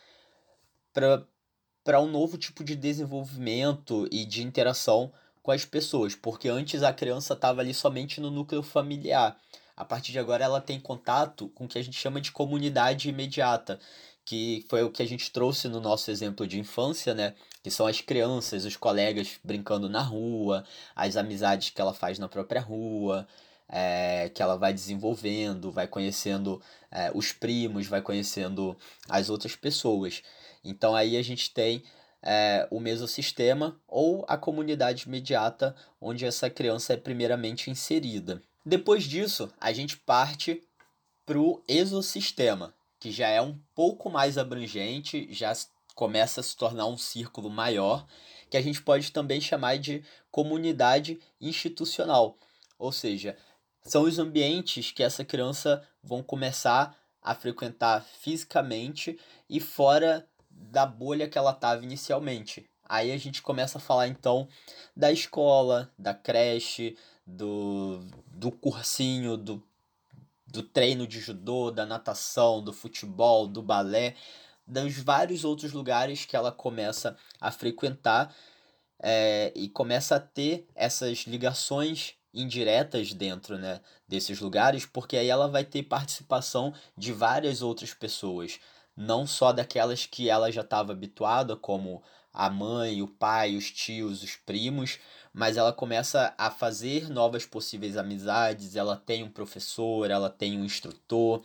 para 0.95 2.01
um 2.01 2.11
novo 2.11 2.39
tipo 2.39 2.65
de 2.65 2.75
desenvolvimento 2.75 4.09
e 4.11 4.25
de 4.25 4.43
interação 4.43 5.13
com 5.43 5.51
as 5.51 5.67
pessoas, 5.67 6.15
porque 6.15 6.49
antes 6.49 6.83
a 6.83 6.91
criança 6.91 7.35
estava 7.35 7.61
ali 7.61 7.75
somente 7.75 8.19
no 8.19 8.31
núcleo 8.31 8.63
familiar. 8.63 9.39
A 9.77 9.85
partir 9.85 10.11
de 10.11 10.19
agora 10.19 10.43
ela 10.43 10.59
tem 10.59 10.81
contato 10.81 11.51
com 11.51 11.67
o 11.67 11.69
que 11.69 11.79
a 11.79 11.85
gente 11.85 11.99
chama 11.99 12.19
de 12.19 12.33
comunidade 12.33 13.11
imediata, 13.11 13.79
que 14.25 14.65
foi 14.71 14.83
o 14.83 14.91
que 14.91 15.03
a 15.03 15.07
gente 15.07 15.31
trouxe 15.31 15.69
no 15.69 15.81
nosso 15.81 16.11
exemplo 16.11 16.47
de 16.47 16.59
infância, 16.59 17.13
né? 17.13 17.35
Que 17.63 17.71
são 17.71 17.87
as 17.87 18.01
crianças, 18.01 18.65
os 18.65 18.77
colegas 18.77 19.39
brincando 19.45 19.87
na 19.87 20.01
rua, 20.01 20.65
as 20.97 21.15
amizades 21.15 21.69
que 21.69 21.81
ela 21.81 21.93
faz 21.93 22.19
na 22.19 22.27
própria 22.29 22.63
rua, 22.63 23.29
é, 23.73 24.29
que 24.29 24.43
ela 24.43 24.59
vai 24.59 24.75
desenvolvendo, 24.75 25.73
vai 25.73 25.89
conhecendo 25.89 26.61
é, 26.91 27.11
os 27.15 27.33
primos, 27.33 27.87
vai 27.87 28.03
conhecendo 28.03 28.77
as 29.09 29.31
outras 29.31 29.57
pessoas. 29.57 30.23
Então 30.63 30.95
aí 30.95 31.17
a 31.17 31.23
gente 31.23 31.51
tem 31.53 31.83
é, 32.23 32.69
o 32.71 32.79
mesosistema 32.79 33.81
ou 33.89 34.27
a 34.29 34.37
comunidade 34.37 35.05
imediata 35.05 35.75
onde 35.99 36.27
essa 36.27 36.51
criança 36.51 36.93
é 36.93 36.97
primeiramente 36.99 37.71
inserida. 37.71 38.43
Depois 38.65 39.05
disso, 39.05 39.51
a 39.59 39.73
gente 39.73 39.97
parte 39.97 40.63
para 41.25 41.39
o 41.39 41.63
exosistema, 41.67 42.75
que 43.01 43.11
já 43.11 43.29
é 43.29 43.41
um 43.41 43.59
pouco 43.75 44.11
mais 44.11 44.37
abrangente, 44.37 45.27
já 45.33 45.53
começa 45.95 46.41
a 46.41 46.45
se 46.45 46.57
tornar 46.57 46.87
um 46.87 46.97
círculo 46.97 47.49
maior, 47.49 48.07
que 48.51 48.57
a 48.57 48.63
gente 48.63 48.83
pode 48.83 49.11
também 49.11 49.41
chamar 49.41 49.79
de 49.79 50.05
comunidade 50.31 51.19
institucional. 51.41 52.37
Ou 52.79 52.93
seja, 52.93 53.37
são 53.85 54.03
os 54.03 54.19
ambientes 54.19 54.91
que 54.91 55.03
essa 55.03 55.25
criança 55.25 55.87
vão 56.03 56.23
começar 56.23 56.97
a 57.21 57.35
frequentar 57.35 58.05
fisicamente 58.21 59.19
e 59.49 59.61
fora 59.61 60.27
da 60.51 60.85
bolha 60.85 61.29
que 61.29 61.39
ela 61.39 61.53
estava 61.53 61.83
inicialmente. 61.83 62.69
Aí 62.89 63.11
a 63.11 63.17
gente 63.17 63.41
começa 63.41 63.79
a 63.79 63.81
falar 63.81 64.09
então 64.09 64.49
da 64.95 65.11
escola, 65.11 65.91
da 65.99 66.13
creche, 66.13 66.97
do, 67.27 68.05
do 68.27 68.51
cursinho, 68.51 69.37
do, 69.37 69.63
do 70.47 70.63
treino 70.63 71.07
de 71.07 71.21
judô, 71.21 71.71
da 71.71 71.87
natação, 71.87 72.63
do 72.63 72.73
futebol, 72.73 73.47
do 73.47 73.63
balé, 73.63 74.15
dos 74.67 74.99
vários 74.99 75.45
outros 75.45 75.73
lugares 75.73 76.25
que 76.25 76.37
ela 76.37 76.53
começa 76.53 77.17
a 77.41 77.51
frequentar 77.51 78.35
é, 79.01 79.53
e 79.57 79.69
começa 79.69 80.17
a 80.17 80.21
ter 80.21 80.69
essas 80.75 81.21
ligações 81.21 82.15
indiretas 82.33 83.13
dentro 83.13 83.59
né, 83.59 83.81
desses 84.09 84.41
lugares, 84.41 84.87
porque 84.87 85.17
aí 85.17 85.29
ela 85.29 85.49
vai 85.49 85.65
ter 85.65 85.83
participação 85.83 86.73
de 86.97 87.13
várias 87.13 87.63
outras 87.63 87.93
pessoas 87.93 88.59
não 88.97 89.27
só 89.27 89.53
daquelas 89.53 90.07
que 90.07 90.29
ela 90.29 90.51
já 90.51 90.61
estava 90.61 90.93
habituada, 90.93 91.57
como 91.57 92.03
a 92.33 92.49
mãe, 92.49 93.03
o 93.03 93.09
pai, 93.09 93.57
os 93.57 93.71
tios, 93.71 94.23
os 94.23 94.37
primos, 94.37 94.99
mas 95.33 95.57
ela 95.57 95.73
começa 95.73 96.35
a 96.37 96.51
fazer 96.51 97.09
novas 97.11 97.45
possíveis 97.45 97.97
amizades, 97.97 98.77
ela 98.77 98.97
tem 98.97 99.23
um 99.23 99.31
professor, 99.31 100.11
ela 100.11 100.31
tem 100.31 100.59
um 100.59 100.65
instrutor, 100.65 101.43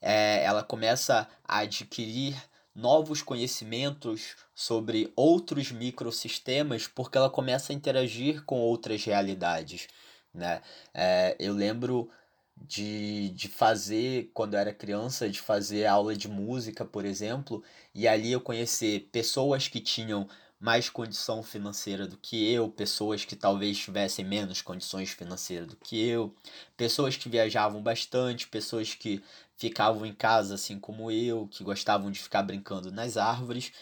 é, 0.00 0.44
ela 0.44 0.62
começa 0.62 1.28
a 1.44 1.58
adquirir 1.58 2.36
novos 2.76 3.22
conhecimentos 3.22 4.36
sobre 4.54 5.10
outros 5.16 5.72
microsistemas 5.72 6.86
porque 6.86 7.16
ela 7.16 7.30
começa 7.30 7.72
a 7.72 7.74
interagir 7.74 8.44
com 8.44 8.60
outras 8.60 9.02
realidades. 9.02 9.88
Né? 10.32 10.60
É, 10.92 11.34
eu 11.40 11.54
lembro 11.54 12.10
de, 12.54 13.30
de 13.30 13.48
fazer, 13.48 14.30
quando 14.34 14.54
eu 14.54 14.60
era 14.60 14.74
criança, 14.74 15.28
de 15.28 15.40
fazer 15.40 15.86
aula 15.86 16.14
de 16.14 16.28
música, 16.28 16.84
por 16.84 17.06
exemplo, 17.06 17.62
e 17.94 18.06
ali 18.06 18.32
eu 18.32 18.40
conhecer 18.42 19.08
pessoas 19.10 19.68
que 19.68 19.80
tinham 19.80 20.28
mais 20.58 20.88
condição 20.88 21.42
financeira 21.42 22.06
do 22.06 22.16
que 22.16 22.50
eu, 22.50 22.68
pessoas 22.68 23.24
que 23.24 23.36
talvez 23.36 23.78
tivessem 23.78 24.24
menos 24.24 24.62
condições 24.62 25.10
financeiras 25.10 25.68
do 25.68 25.76
que 25.76 26.00
eu, 26.08 26.34
pessoas 26.76 27.16
que 27.16 27.28
viajavam 27.28 27.82
bastante, 27.82 28.48
pessoas 28.48 28.94
que 28.94 29.22
ficavam 29.56 30.06
em 30.06 30.14
casa 30.14 30.54
assim 30.54 30.78
como 30.78 31.10
eu, 31.10 31.46
que 31.48 31.62
gostavam 31.62 32.10
de 32.10 32.20
ficar 32.20 32.42
brincando 32.42 32.90
nas 32.90 33.16
árvores. 33.16 33.72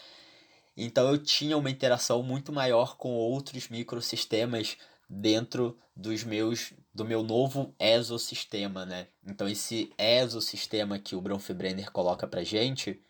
Então 0.75 1.09
eu 1.09 1.17
tinha 1.17 1.57
uma 1.57 1.69
interação 1.69 2.21
muito 2.21 2.51
maior 2.51 2.97
com 2.97 3.13
outros 3.13 3.69
microsistemas 3.69 4.77
dentro 5.09 5.77
dos 5.95 6.23
meus 6.23 6.73
do 6.93 7.05
meu 7.05 7.23
novo 7.23 7.73
exosistema, 7.79 8.85
né? 8.85 9.07
Então 9.25 9.47
esse 9.47 9.91
exosistema 9.97 10.99
que 10.99 11.15
o 11.15 11.21
Bronfenbrenner 11.21 11.91
coloca 11.91 12.25
pra 12.25 12.43
gente, 12.43 13.01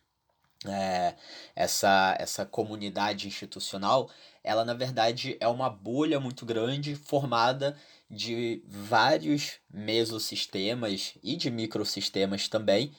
é, 0.72 1.16
essa 1.56 2.16
essa 2.20 2.46
comunidade 2.46 3.28
institucional, 3.28 4.10
ela 4.44 4.64
na 4.64 4.74
verdade 4.74 5.38
é 5.40 5.48
uma 5.48 5.70
bolha 5.70 6.20
muito 6.20 6.46
grande 6.46 6.96
formada 6.96 7.76
de 8.10 8.62
vários 8.68 9.54
mesosistemas 9.72 11.16
e 11.24 11.36
de 11.36 11.50
microsistemas 11.50 12.48
também, 12.48 12.92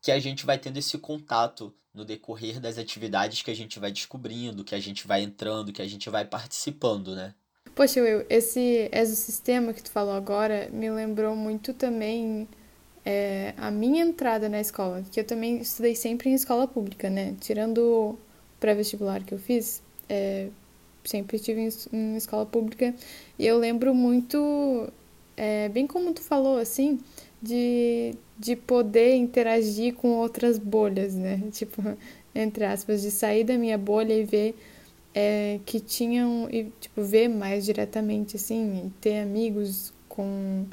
que 0.00 0.10
a 0.10 0.18
gente 0.18 0.46
vai 0.46 0.58
tendo 0.58 0.78
esse 0.78 0.98
contato 0.98 1.74
no 1.94 2.04
decorrer 2.04 2.58
das 2.58 2.78
atividades 2.78 3.42
que 3.42 3.50
a 3.50 3.56
gente 3.56 3.78
vai 3.78 3.92
descobrindo, 3.92 4.64
que 4.64 4.74
a 4.74 4.80
gente 4.80 5.06
vai 5.06 5.22
entrando, 5.22 5.72
que 5.72 5.82
a 5.82 5.86
gente 5.86 6.08
vai 6.08 6.24
participando, 6.24 7.14
né? 7.14 7.34
Poxa, 7.74 8.00
eu, 8.00 8.26
esse 8.28 8.88
exosistema 8.92 9.72
que 9.72 9.82
tu 9.82 9.90
falou 9.90 10.14
agora 10.14 10.68
me 10.70 10.90
lembrou 10.90 11.34
muito 11.34 11.72
também 11.72 12.48
é, 13.04 13.54
a 13.56 13.70
minha 13.70 14.04
entrada 14.04 14.48
na 14.48 14.60
escola, 14.60 15.02
que 15.10 15.18
eu 15.18 15.24
também 15.24 15.58
estudei 15.58 15.94
sempre 15.94 16.30
em 16.30 16.34
escola 16.34 16.68
pública, 16.68 17.10
né? 17.10 17.34
Tirando 17.40 18.16
pré-vestibular 18.60 19.24
que 19.24 19.34
eu 19.34 19.38
fiz, 19.38 19.82
é, 20.08 20.48
sempre 21.04 21.36
estive 21.36 21.60
em, 21.60 21.68
em, 21.92 22.16
escola 22.16 22.46
pública, 22.46 22.94
e 23.38 23.46
eu 23.46 23.58
lembro 23.58 23.94
muito, 23.94 24.88
é, 25.36 25.68
bem 25.68 25.86
como 25.86 26.12
tu 26.14 26.22
falou, 26.22 26.58
assim, 26.58 27.00
de, 27.40 28.14
de 28.38 28.54
poder 28.54 29.16
interagir 29.16 29.94
com 29.94 30.08
outras 30.18 30.58
bolhas, 30.58 31.14
né? 31.14 31.42
Tipo, 31.52 31.82
entre 32.34 32.64
aspas, 32.64 33.02
de 33.02 33.10
sair 33.10 33.44
da 33.44 33.58
minha 33.58 33.76
bolha 33.76 34.14
e 34.14 34.24
ver 34.24 34.54
é, 35.14 35.58
que 35.66 35.80
tinham, 35.80 36.48
e, 36.50 36.70
tipo, 36.80 37.02
ver 37.02 37.28
mais 37.28 37.64
diretamente, 37.64 38.36
assim, 38.36 38.92
ter 39.00 39.20
amigos 39.20 39.92
com, 40.08 40.66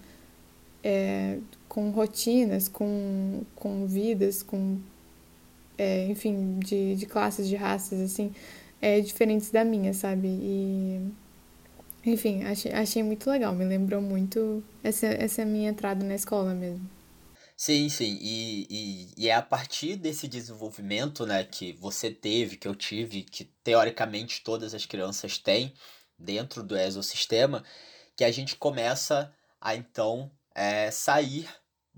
é, 0.84 1.40
com 1.80 1.92
rotinas, 1.92 2.68
com, 2.68 3.42
com 3.56 3.88
vidas, 3.88 4.44
com, 4.44 4.82
é, 5.78 6.08
enfim, 6.08 6.60
de, 6.60 6.98
de 6.98 7.06
classes, 7.06 7.48
de 7.48 7.56
raças, 7.56 8.02
assim, 8.02 8.34
é, 8.82 9.00
diferentes 9.00 9.50
da 9.50 9.64
minha, 9.64 9.94
sabe? 9.94 10.28
E, 10.28 11.10
enfim, 12.06 12.44
achei, 12.44 12.74
achei 12.74 13.02
muito 13.02 13.30
legal, 13.30 13.56
me 13.56 13.64
lembrou 13.64 14.02
muito 14.02 14.62
essa, 14.84 15.08
essa 15.08 15.46
minha 15.46 15.70
entrada 15.70 16.04
na 16.04 16.16
escola 16.16 16.54
mesmo. 16.54 16.86
Sim, 17.56 17.88
sim, 17.88 18.18
e, 18.22 18.68
e, 18.70 19.14
e 19.18 19.30
é 19.30 19.36
a 19.36 19.42
partir 19.42 19.96
desse 19.96 20.28
desenvolvimento, 20.28 21.26
né, 21.26 21.46
que 21.46 21.72
você 21.74 22.12
teve, 22.12 22.58
que 22.58 22.68
eu 22.68 22.76
tive, 22.76 23.24
que 23.24 23.46
teoricamente 23.64 24.44
todas 24.44 24.74
as 24.74 24.86
crianças 24.86 25.38
têm 25.38 25.74
dentro 26.18 26.62
do 26.62 26.78
exosistema, 26.78 27.64
que 28.18 28.26
a 28.26 28.32
gente 28.32 28.58
começa 28.58 29.34
a 29.62 29.76
então 29.76 30.30
é, 30.54 30.92
sair 30.92 31.48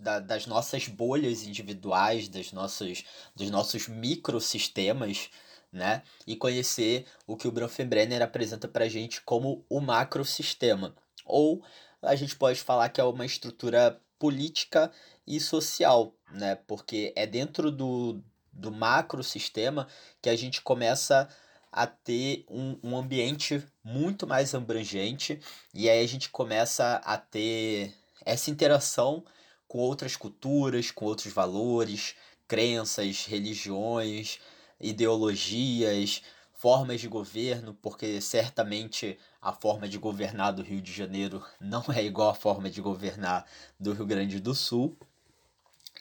da, 0.01 0.19
das 0.19 0.47
nossas 0.47 0.87
bolhas 0.87 1.43
individuais, 1.43 2.27
das 2.27 2.51
nossas, 2.51 3.03
dos 3.35 3.49
nossos 3.49 3.87
microsistemas, 3.87 5.29
né? 5.71 6.01
E 6.25 6.35
conhecer 6.35 7.05
o 7.27 7.37
que 7.37 7.47
o 7.47 7.51
Bronfenbrenner 7.51 8.21
apresenta 8.21 8.67
para 8.67 8.85
a 8.85 8.89
gente 8.89 9.21
como 9.21 9.63
o 9.69 9.79
macrosistema. 9.79 10.95
Ou 11.23 11.63
a 12.01 12.15
gente 12.15 12.35
pode 12.35 12.59
falar 12.59 12.89
que 12.89 12.99
é 12.99 13.03
uma 13.03 13.25
estrutura 13.25 14.01
política 14.17 14.91
e 15.25 15.39
social, 15.39 16.13
né? 16.31 16.55
Porque 16.67 17.13
é 17.15 17.27
dentro 17.27 17.71
do, 17.71 18.21
do 18.51 18.71
macrosistema 18.71 19.87
que 20.21 20.29
a 20.29 20.35
gente 20.35 20.61
começa 20.61 21.29
a 21.71 21.87
ter 21.87 22.43
um, 22.49 22.77
um 22.83 22.97
ambiente 22.97 23.63
muito 23.81 24.27
mais 24.27 24.53
abrangente 24.53 25.39
e 25.73 25.89
aí 25.89 26.03
a 26.03 26.07
gente 26.07 26.29
começa 26.29 26.95
a 26.95 27.17
ter 27.17 27.93
essa 28.25 28.51
interação 28.51 29.23
com 29.71 29.79
outras 29.79 30.17
culturas, 30.17 30.91
com 30.91 31.05
outros 31.05 31.31
valores, 31.31 32.13
crenças, 32.45 33.25
religiões, 33.25 34.37
ideologias, 34.81 36.21
formas 36.51 36.99
de 36.99 37.07
governo, 37.07 37.73
porque 37.81 38.19
certamente 38.19 39.17
a 39.41 39.53
forma 39.53 39.87
de 39.87 39.97
governar 39.97 40.51
do 40.51 40.61
Rio 40.61 40.81
de 40.81 40.91
Janeiro 40.91 41.41
não 41.57 41.85
é 41.87 42.03
igual 42.03 42.31
à 42.31 42.33
forma 42.33 42.69
de 42.69 42.81
governar 42.81 43.45
do 43.79 43.93
Rio 43.93 44.05
Grande 44.05 44.41
do 44.41 44.53
Sul. 44.53 44.97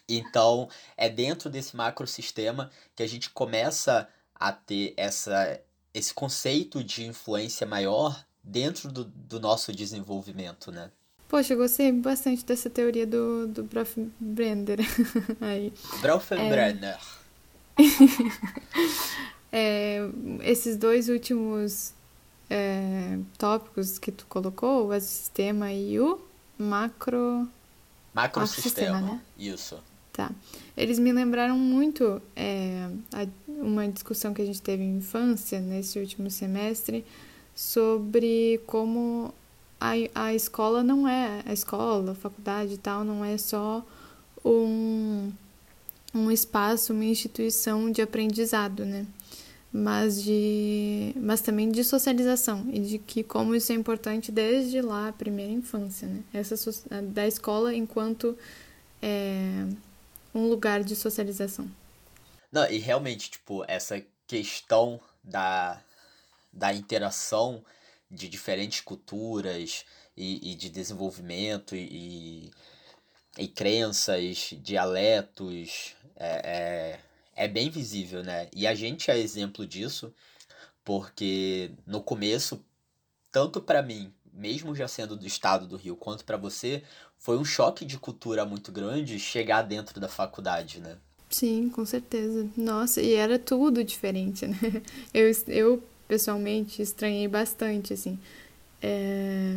Então, 0.09 0.69
é 0.97 1.09
dentro 1.09 1.49
desse 1.49 1.77
macrosistema 1.77 2.73
que 2.97 3.05
a 3.05 3.09
gente 3.09 3.31
começa 3.31 4.09
a 4.35 4.51
ter 4.51 4.95
essa, 4.97 5.61
esse 5.95 6.13
conceito 6.13 6.83
de 6.83 7.07
influência 7.07 7.65
maior 7.65 8.27
dentro 8.43 8.91
do, 8.91 9.05
do 9.05 9.39
nosso 9.39 9.73
desenvolvimento, 9.73 10.73
né? 10.73 10.91
Poxa, 11.31 11.55
eu 11.55 11.59
gostei 11.59 11.93
bastante 11.93 12.45
dessa 12.45 12.69
teoria 12.69 13.07
do, 13.07 13.47
do 13.47 13.63
Brofenbrenner. 13.63 14.81
Aí. 15.41 15.73
Brofenbrenner. 16.01 16.99
É... 17.79 17.83
é, 20.03 20.11
esses 20.43 20.77
dois 20.77 21.09
últimos 21.09 21.95
é, 22.51 23.17
tópicos 23.39 23.97
que 23.97 24.11
tu 24.11 24.27
colocou, 24.29 24.89
o 24.89 25.01
sistema 25.01 25.73
e 25.73 26.01
o 26.01 26.21
macro... 26.59 27.49
Macrosistema, 28.13 29.01
né? 29.01 29.21
Isso. 29.39 29.79
Tá. 30.13 30.33
Eles 30.77 30.99
me 30.99 31.13
lembraram 31.13 31.57
muito 31.57 32.21
é, 32.35 32.91
uma 33.47 33.87
discussão 33.87 34.35
que 34.35 34.43
a 34.43 34.47
gente 34.47 34.61
teve 34.61 34.83
em 34.83 34.97
infância, 34.97 35.61
nesse 35.61 35.97
último 36.01 36.29
semestre, 36.29 37.07
sobre 37.55 38.61
como 38.67 39.33
a, 39.81 39.93
a 40.15 40.35
escola 40.35 40.83
não 40.83 41.09
é, 41.09 41.43
a 41.47 41.53
escola, 41.53 42.13
a 42.13 42.15
faculdade 42.15 42.75
e 42.75 42.79
tal, 42.79 43.03
não 43.03 43.25
é 43.25 43.39
só 43.39 43.85
um, 44.45 45.33
um 46.15 46.31
espaço, 46.31 46.93
uma 46.93 47.05
instituição 47.05 47.91
de 47.91 48.03
aprendizado, 48.03 48.85
né? 48.85 49.07
Mas, 49.73 50.23
de, 50.23 51.15
mas 51.17 51.41
também 51.41 51.71
de 51.71 51.85
socialização 51.85 52.67
e 52.73 52.81
de 52.81 52.99
que 52.99 53.23
como 53.23 53.55
isso 53.55 53.71
é 53.71 53.75
importante 53.75 54.33
desde 54.33 54.83
lá, 54.83 55.09
a 55.09 55.13
primeira 55.13 55.53
infância, 55.53 56.09
né? 56.09 56.23
Essa, 56.35 56.57
da 57.03 57.27
escola 57.27 57.75
enquanto 57.75 58.37
é, 59.01 59.67
um 60.35 60.49
lugar 60.49 60.83
de 60.83 60.95
socialização. 60.95 61.71
Não, 62.53 62.69
e 62.69 62.79
realmente, 62.79 63.31
tipo, 63.31 63.65
essa 63.69 64.03
questão 64.27 65.01
da, 65.23 65.81
da 66.53 66.75
interação 66.75 67.65
de 68.11 68.29
diferentes 68.29 68.81
culturas 68.81 69.85
e, 70.17 70.53
e 70.53 70.55
de 70.55 70.69
desenvolvimento 70.69 71.77
e, 71.77 72.51
e, 73.39 73.43
e 73.45 73.49
crenças, 73.49 74.55
dialetos, 74.63 75.95
é, 76.17 76.99
é, 77.37 77.45
é 77.45 77.49
bem 77.49 77.71
visível, 77.71 78.23
né? 78.23 78.49
E 78.55 78.67
a 78.67 78.75
gente 78.75 79.11
é 79.11 79.19
exemplo 79.19 79.67
disso, 79.67 80.13
porque 80.85 81.71
no 81.87 82.03
começo, 82.03 82.65
tanto 83.31 83.61
para 83.61 83.83
mim, 83.83 84.13
mesmo 84.33 84.75
já 84.75 84.89
sendo 84.89 85.17
do 85.17 85.27
estado 85.27 85.67
do 85.67 85.77
Rio, 85.77 85.97
quanto 85.97 86.25
para 86.25 86.37
você, 86.37 86.83
foi 87.19 87.39
um 87.39 87.45
choque 87.45 87.85
de 87.85 87.99
cultura 87.99 88.45
muito 88.45 88.73
grande 88.73 89.19
chegar 89.19 89.63
dentro 89.63 90.01
da 90.01 90.09
faculdade, 90.09 90.81
né? 90.81 90.99
Sim, 91.29 91.69
com 91.69 91.87
certeza. 91.87 92.51
Nossa, 92.57 93.01
e 93.01 93.15
era 93.15 93.39
tudo 93.39 93.85
diferente, 93.85 94.49
né? 94.49 94.59
Eu, 95.15 95.31
eu 95.47 95.90
pessoalmente 96.11 96.83
estranhei 96.83 97.29
bastante, 97.29 97.93
assim. 97.93 98.19
É... 98.83 99.57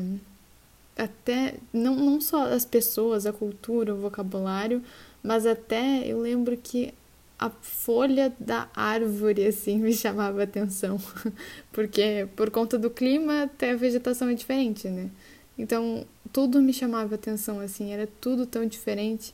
Até, 0.96 1.56
não, 1.74 1.96
não 1.96 2.22
só 2.22 2.44
as 2.44 2.64
pessoas, 2.64 3.26
a 3.26 3.34
cultura, 3.34 3.96
o 3.96 3.98
vocabulário, 4.00 4.84
mas 5.24 5.48
até 5.48 6.06
eu 6.06 6.20
lembro 6.22 6.56
que 6.56 6.94
a 7.40 7.50
folha 7.50 8.32
da 8.40 8.70
árvore, 8.76 9.48
assim, 9.48 9.80
me 9.82 9.92
chamava 9.94 10.44
atenção. 10.44 11.02
Porque 11.74 12.28
por 12.36 12.52
conta 12.52 12.78
do 12.78 12.92
clima, 12.92 13.44
até 13.44 13.72
a 13.72 13.76
vegetação 13.76 14.30
é 14.30 14.36
diferente, 14.36 14.88
né? 14.88 15.10
Então, 15.58 16.06
tudo 16.32 16.62
me 16.62 16.72
chamava 16.72 17.16
atenção, 17.16 17.60
assim, 17.60 17.92
era 17.92 18.08
tudo 18.22 18.46
tão 18.46 18.64
diferente. 18.68 19.34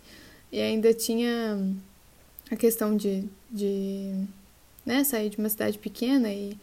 E 0.51 0.61
ainda 0.61 0.93
tinha 0.93 1.59
a 2.49 2.55
questão 2.55 2.95
de, 2.95 3.25
de 3.51 4.13
né, 4.85 5.03
sair 5.03 5.29
de 5.29 5.37
uma 5.37 5.49
cidade 5.49 5.77
pequena 5.77 6.31
e 6.31 6.57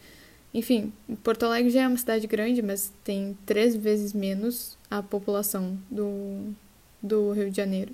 enfim, 0.57 0.91
Porto 1.23 1.45
Alegre 1.45 1.69
já 1.69 1.83
é 1.83 1.87
uma 1.87 1.99
cidade 1.99 2.25
grande, 2.25 2.63
mas 2.63 2.91
tem 3.03 3.37
três 3.45 3.75
vezes 3.75 4.11
menos 4.11 4.75
a 4.89 5.03
população 5.03 5.79
do, 5.87 6.51
do 6.99 7.31
Rio 7.31 7.51
de 7.51 7.55
Janeiro. 7.55 7.93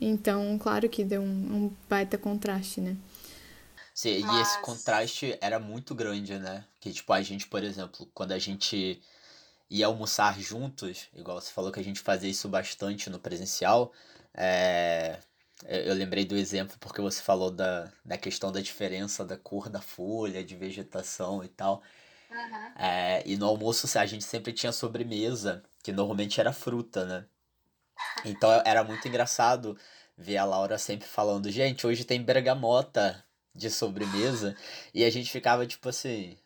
Então, 0.00 0.58
claro 0.58 0.88
que 0.88 1.04
deu 1.04 1.20
um, 1.20 1.26
um 1.26 1.72
baita 1.86 2.16
contraste, 2.16 2.80
né? 2.80 2.96
Sim, 3.92 4.20
mas... 4.20 4.38
e 4.38 4.40
esse 4.40 4.62
contraste 4.62 5.36
era 5.38 5.58
muito 5.58 5.94
grande, 5.94 6.38
né? 6.38 6.64
Que, 6.80 6.94
tipo, 6.94 7.12
a 7.12 7.20
gente, 7.20 7.46
por 7.46 7.62
exemplo, 7.62 8.08
quando 8.14 8.32
a 8.32 8.38
gente 8.38 9.02
ia 9.68 9.84
almoçar 9.84 10.40
juntos, 10.40 11.08
igual 11.14 11.38
você 11.38 11.52
falou 11.52 11.70
que 11.70 11.80
a 11.80 11.84
gente 11.84 12.00
fazia 12.00 12.30
isso 12.30 12.48
bastante 12.48 13.10
no 13.10 13.18
presencial, 13.18 13.92
é... 14.32 15.18
eu 15.66 15.94
lembrei 15.94 16.24
do 16.24 16.36
exemplo 16.36 16.76
porque 16.78 17.00
você 17.00 17.20
falou 17.22 17.50
da, 17.50 17.90
da 18.04 18.16
questão 18.16 18.52
da 18.52 18.60
diferença 18.60 19.24
da 19.24 19.36
cor 19.36 19.68
da 19.68 19.80
folha, 19.80 20.44
de 20.44 20.56
vegetação 20.56 21.42
e 21.42 21.48
tal. 21.48 21.82
Uhum. 22.30 22.82
É, 22.82 23.22
e 23.26 23.36
no 23.36 23.46
almoço 23.46 23.98
a 23.98 24.06
gente 24.06 24.24
sempre 24.24 24.52
tinha 24.52 24.70
sobremesa, 24.70 25.62
que 25.82 25.92
normalmente 25.92 26.40
era 26.40 26.52
fruta, 26.52 27.04
né? 27.04 27.24
Então 28.24 28.50
era 28.64 28.84
muito 28.84 29.06
engraçado 29.08 29.76
ver 30.16 30.36
a 30.36 30.44
Laura 30.44 30.78
sempre 30.78 31.08
falando, 31.08 31.50
gente, 31.50 31.86
hoje 31.86 32.04
tem 32.04 32.22
bergamota 32.22 33.24
de 33.54 33.70
sobremesa. 33.70 34.56
E 34.94 35.04
a 35.04 35.10
gente 35.10 35.30
ficava 35.30 35.66
tipo 35.66 35.88
assim, 35.88 36.36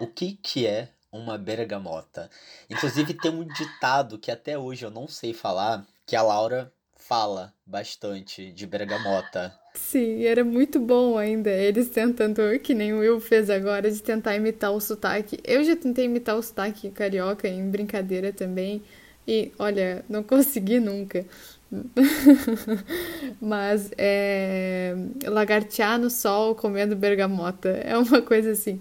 o 0.00 0.06
que 0.06 0.34
que 0.34 0.66
é 0.66 0.88
uma 1.10 1.36
bergamota? 1.36 2.30
Inclusive 2.70 3.14
tem 3.14 3.30
um 3.30 3.44
ditado 3.44 4.18
que 4.18 4.30
até 4.30 4.56
hoje 4.58 4.84
eu 4.84 4.90
não 4.90 5.08
sei 5.08 5.32
falar, 5.32 5.86
que 6.06 6.16
a 6.16 6.22
Laura 6.22 6.72
fala 7.06 7.52
bastante 7.66 8.52
de 8.52 8.66
bergamota. 8.66 9.52
Sim, 9.74 10.24
era 10.24 10.44
muito 10.44 10.78
bom 10.78 11.16
ainda 11.16 11.50
eles 11.50 11.88
tentando, 11.88 12.40
que 12.60 12.74
nem 12.74 12.92
o 12.92 12.98
Will 12.98 13.20
fez 13.20 13.48
agora, 13.48 13.90
de 13.90 14.02
tentar 14.02 14.36
imitar 14.36 14.70
o 14.72 14.80
sotaque. 14.80 15.38
Eu 15.44 15.64
já 15.64 15.74
tentei 15.74 16.04
imitar 16.04 16.36
o 16.36 16.42
sotaque 16.42 16.90
carioca 16.90 17.48
em 17.48 17.70
brincadeira 17.70 18.32
também, 18.32 18.82
e 19.26 19.50
olha, 19.58 20.04
não 20.08 20.22
consegui 20.24 20.78
nunca. 20.78 21.24
Mas 23.40 23.90
é, 23.96 24.94
lagartear 25.24 25.98
no 25.98 26.10
sol 26.10 26.54
comendo 26.54 26.94
bergamota 26.94 27.68
é 27.68 27.96
uma 27.96 28.20
coisa 28.20 28.50
assim. 28.52 28.80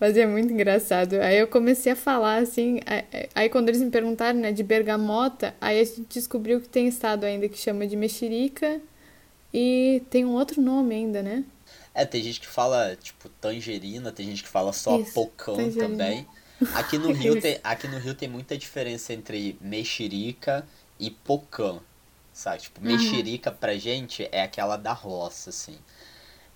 Mas 0.00 0.16
é 0.16 0.26
muito 0.26 0.52
engraçado. 0.52 1.14
Aí 1.20 1.38
eu 1.38 1.46
comecei 1.46 1.92
a 1.92 1.96
falar 1.96 2.36
assim. 2.38 2.80
Aí 3.34 3.48
quando 3.48 3.68
eles 3.68 3.82
me 3.82 3.90
perguntaram 3.90 4.38
né, 4.38 4.52
de 4.52 4.62
bergamota, 4.62 5.54
aí 5.60 5.80
a 5.80 5.84
gente 5.84 6.06
descobriu 6.08 6.60
que 6.60 6.68
tem 6.68 6.88
estado 6.88 7.24
ainda 7.24 7.48
que 7.48 7.58
chama 7.58 7.86
de 7.86 7.96
mexerica 7.96 8.80
e 9.52 10.02
tem 10.10 10.24
um 10.24 10.34
outro 10.34 10.62
nome 10.62 10.94
ainda, 10.94 11.22
né? 11.22 11.44
É, 11.92 12.04
tem 12.04 12.22
gente 12.22 12.40
que 12.40 12.46
fala, 12.46 12.96
tipo, 12.96 13.28
tangerina, 13.40 14.12
tem 14.12 14.26
gente 14.26 14.42
que 14.44 14.48
fala 14.48 14.72
só 14.72 14.98
Isso, 14.98 15.12
pocã 15.12 15.54
tangerina. 15.54 15.88
também. 15.88 16.26
Aqui 16.74 16.98
no 16.98 17.10
Rio 17.12 17.40
tem, 17.40 17.58
aqui 17.62 17.88
no 17.88 17.98
Rio 17.98 18.14
tem 18.14 18.28
muita 18.28 18.56
diferença 18.56 19.12
entre 19.12 19.58
mexerica 19.60 20.66
e 20.98 21.10
pocã, 21.10 21.80
sabe? 22.40 22.62
Tipo, 22.62 22.80
mexerica 22.80 23.50
uhum. 23.50 23.56
pra 23.56 23.76
gente 23.76 24.28
é 24.32 24.42
aquela 24.42 24.76
da 24.76 24.92
roça, 24.92 25.50
assim. 25.50 25.78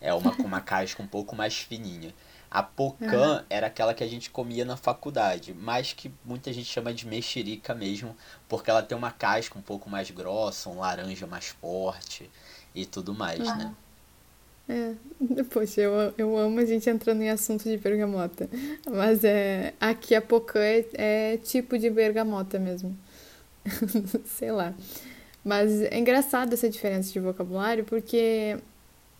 É 0.01 0.13
uma 0.13 0.35
com 0.35 0.43
uma 0.43 0.61
casca 0.61 1.03
um 1.03 1.07
pouco 1.07 1.37
mais 1.37 1.57
fininha. 1.57 2.15
A 2.51 2.63
pocã 2.63 3.39
uhum. 3.39 3.45
era 3.51 3.67
aquela 3.67 3.93
que 3.93 4.05
a 4.05 4.07
gente 4.07 4.31
comia 4.31 4.65
na 4.65 4.77
faculdade, 4.77 5.55
mas 5.55 5.93
que 5.93 6.11
muita 6.25 6.53
gente 6.53 6.67
chama 6.67 6.95
de 6.95 7.07
mexerica 7.07 7.75
mesmo, 7.75 8.17
porque 8.49 8.71
ela 8.71 8.83
tem 8.83 8.97
uma 8.97 9.11
casca 9.11 9.59
um 9.59 9.63
pouco 9.63 9.91
mais 9.91 10.11
grossa, 10.11 10.71
um 10.71 10.79
laranja 10.79 11.27
mais 11.27 11.49
forte 11.49 12.31
e 12.75 12.87
tudo 12.87 13.13
mais, 13.13 13.41
né? 13.41 13.75
É, 14.69 14.95
poxa, 15.51 15.83
eu, 15.83 16.15
eu 16.17 16.39
amo 16.39 16.61
a 16.61 16.65
gente 16.65 16.89
entrando 16.89 17.23
em 17.23 17.29
assunto 17.29 17.65
de 17.65 17.77
bergamota. 17.77 18.49
Mas 18.91 19.23
é, 19.25 19.75
aqui 19.81 20.15
a 20.15 20.23
pocã 20.23 20.61
é, 20.61 20.87
é 20.95 21.37
tipo 21.37 21.79
de 21.79 21.91
bergamota 21.91 22.59
mesmo. 22.59 22.97
Sei 24.25 24.51
lá. 24.51 24.75
Mas 25.45 25.83
é 25.83 25.99
engraçado 25.99 26.55
essa 26.55 26.69
diferença 26.71 27.13
de 27.13 27.21
vocabulário, 27.21 27.85
porque 27.85 28.57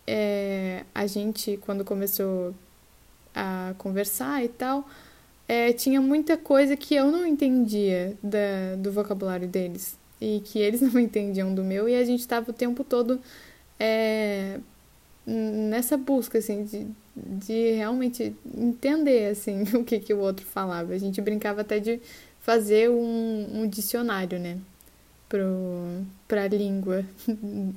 é, 0.07 0.83
a 0.93 1.05
gente, 1.05 1.57
quando 1.57 1.85
começou 1.85 2.53
a 3.33 3.75
conversar 3.77 4.43
e 4.43 4.47
tal, 4.47 4.87
é, 5.47 5.71
tinha 5.73 6.01
muita 6.01 6.37
coisa 6.37 6.75
que 6.75 6.95
eu 6.95 7.11
não 7.11 7.25
entendia 7.25 8.17
da, 8.23 8.75
do 8.77 8.91
vocabulário 8.91 9.47
deles. 9.47 9.97
E 10.19 10.41
que 10.45 10.59
eles 10.59 10.81
não 10.93 10.99
entendiam 10.99 11.53
do 11.53 11.63
meu, 11.63 11.87
e 11.87 11.95
a 11.95 12.03
gente 12.03 12.21
estava 12.21 12.49
o 12.49 12.53
tempo 12.53 12.83
todo 12.83 13.21
é, 13.79 14.59
nessa 15.25 15.97
busca, 15.97 16.37
assim, 16.39 16.63
de, 16.63 16.87
de 17.15 17.71
realmente 17.73 18.35
entender, 18.57 19.31
assim, 19.31 19.63
o 19.77 19.83
que, 19.83 19.99
que 19.99 20.13
o 20.13 20.19
outro 20.19 20.45
falava. 20.45 20.93
A 20.93 20.97
gente 20.97 21.21
brincava 21.21 21.61
até 21.61 21.79
de 21.79 22.01
fazer 22.39 22.89
um, 22.89 23.61
um 23.61 23.67
dicionário, 23.67 24.39
né, 24.39 24.57
pro, 25.35 26.05
pra 26.27 26.47
língua 26.47 27.05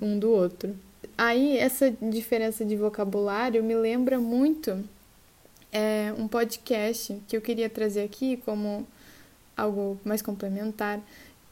um 0.01 0.19
do 0.19 0.31
outro. 0.31 0.77
Aí, 1.17 1.59
essa 1.59 1.91
diferença 1.91 2.65
de 2.65 2.77
vocabulário 2.77 3.63
me 3.65 3.75
lembra 3.75 4.21
muito 4.21 4.85
é, 5.73 6.15
um 6.17 6.29
podcast 6.29 7.21
que 7.27 7.37
eu 7.37 7.41
queria 7.41 7.69
trazer 7.69 8.03
aqui 8.03 8.37
como 8.45 8.87
algo 9.57 9.99
mais 10.05 10.23
complementar, 10.23 11.01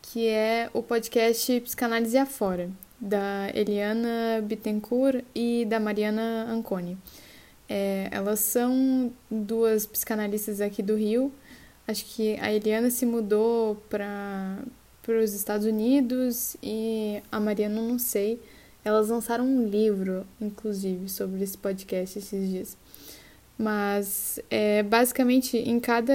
que 0.01 0.29
é 0.29 0.71
o 0.73 0.81
podcast 0.81 1.61
Psicanálise 1.63 2.17
Afora, 2.17 2.71
da 3.01 3.51
Eliana 3.53 4.41
Bittencourt 4.43 5.25
e 5.35 5.65
da 5.65 5.81
Mariana 5.81 6.47
Anconi. 6.49 6.97
É, 7.69 8.09
elas 8.13 8.39
são 8.39 9.13
duas 9.29 9.85
psicanalistas 9.85 10.61
aqui 10.61 10.81
do 10.81 10.95
Rio. 10.95 11.33
Acho 11.89 12.05
que 12.05 12.39
a 12.41 12.53
Eliana 12.53 12.91
se 12.91 13.05
mudou 13.05 13.75
para 13.91 14.59
os 15.15 15.33
Estados 15.33 15.67
Unidos 15.67 16.57
e 16.63 17.23
a 17.31 17.39
Mariana 17.39 17.81
não 17.81 17.99
sei. 17.99 18.41
Elas 18.85 19.09
lançaram 19.09 19.45
um 19.45 19.69
livro, 19.69 20.27
inclusive, 20.41 21.09
sobre 21.09 21.43
esse 21.43 21.59
podcast 21.59 22.19
esses 22.19 22.49
dias. 22.49 22.77
Mas, 23.59 24.39
é, 24.51 24.83
basicamente, 24.83 25.57
em 25.57 25.81
cada 25.81 26.13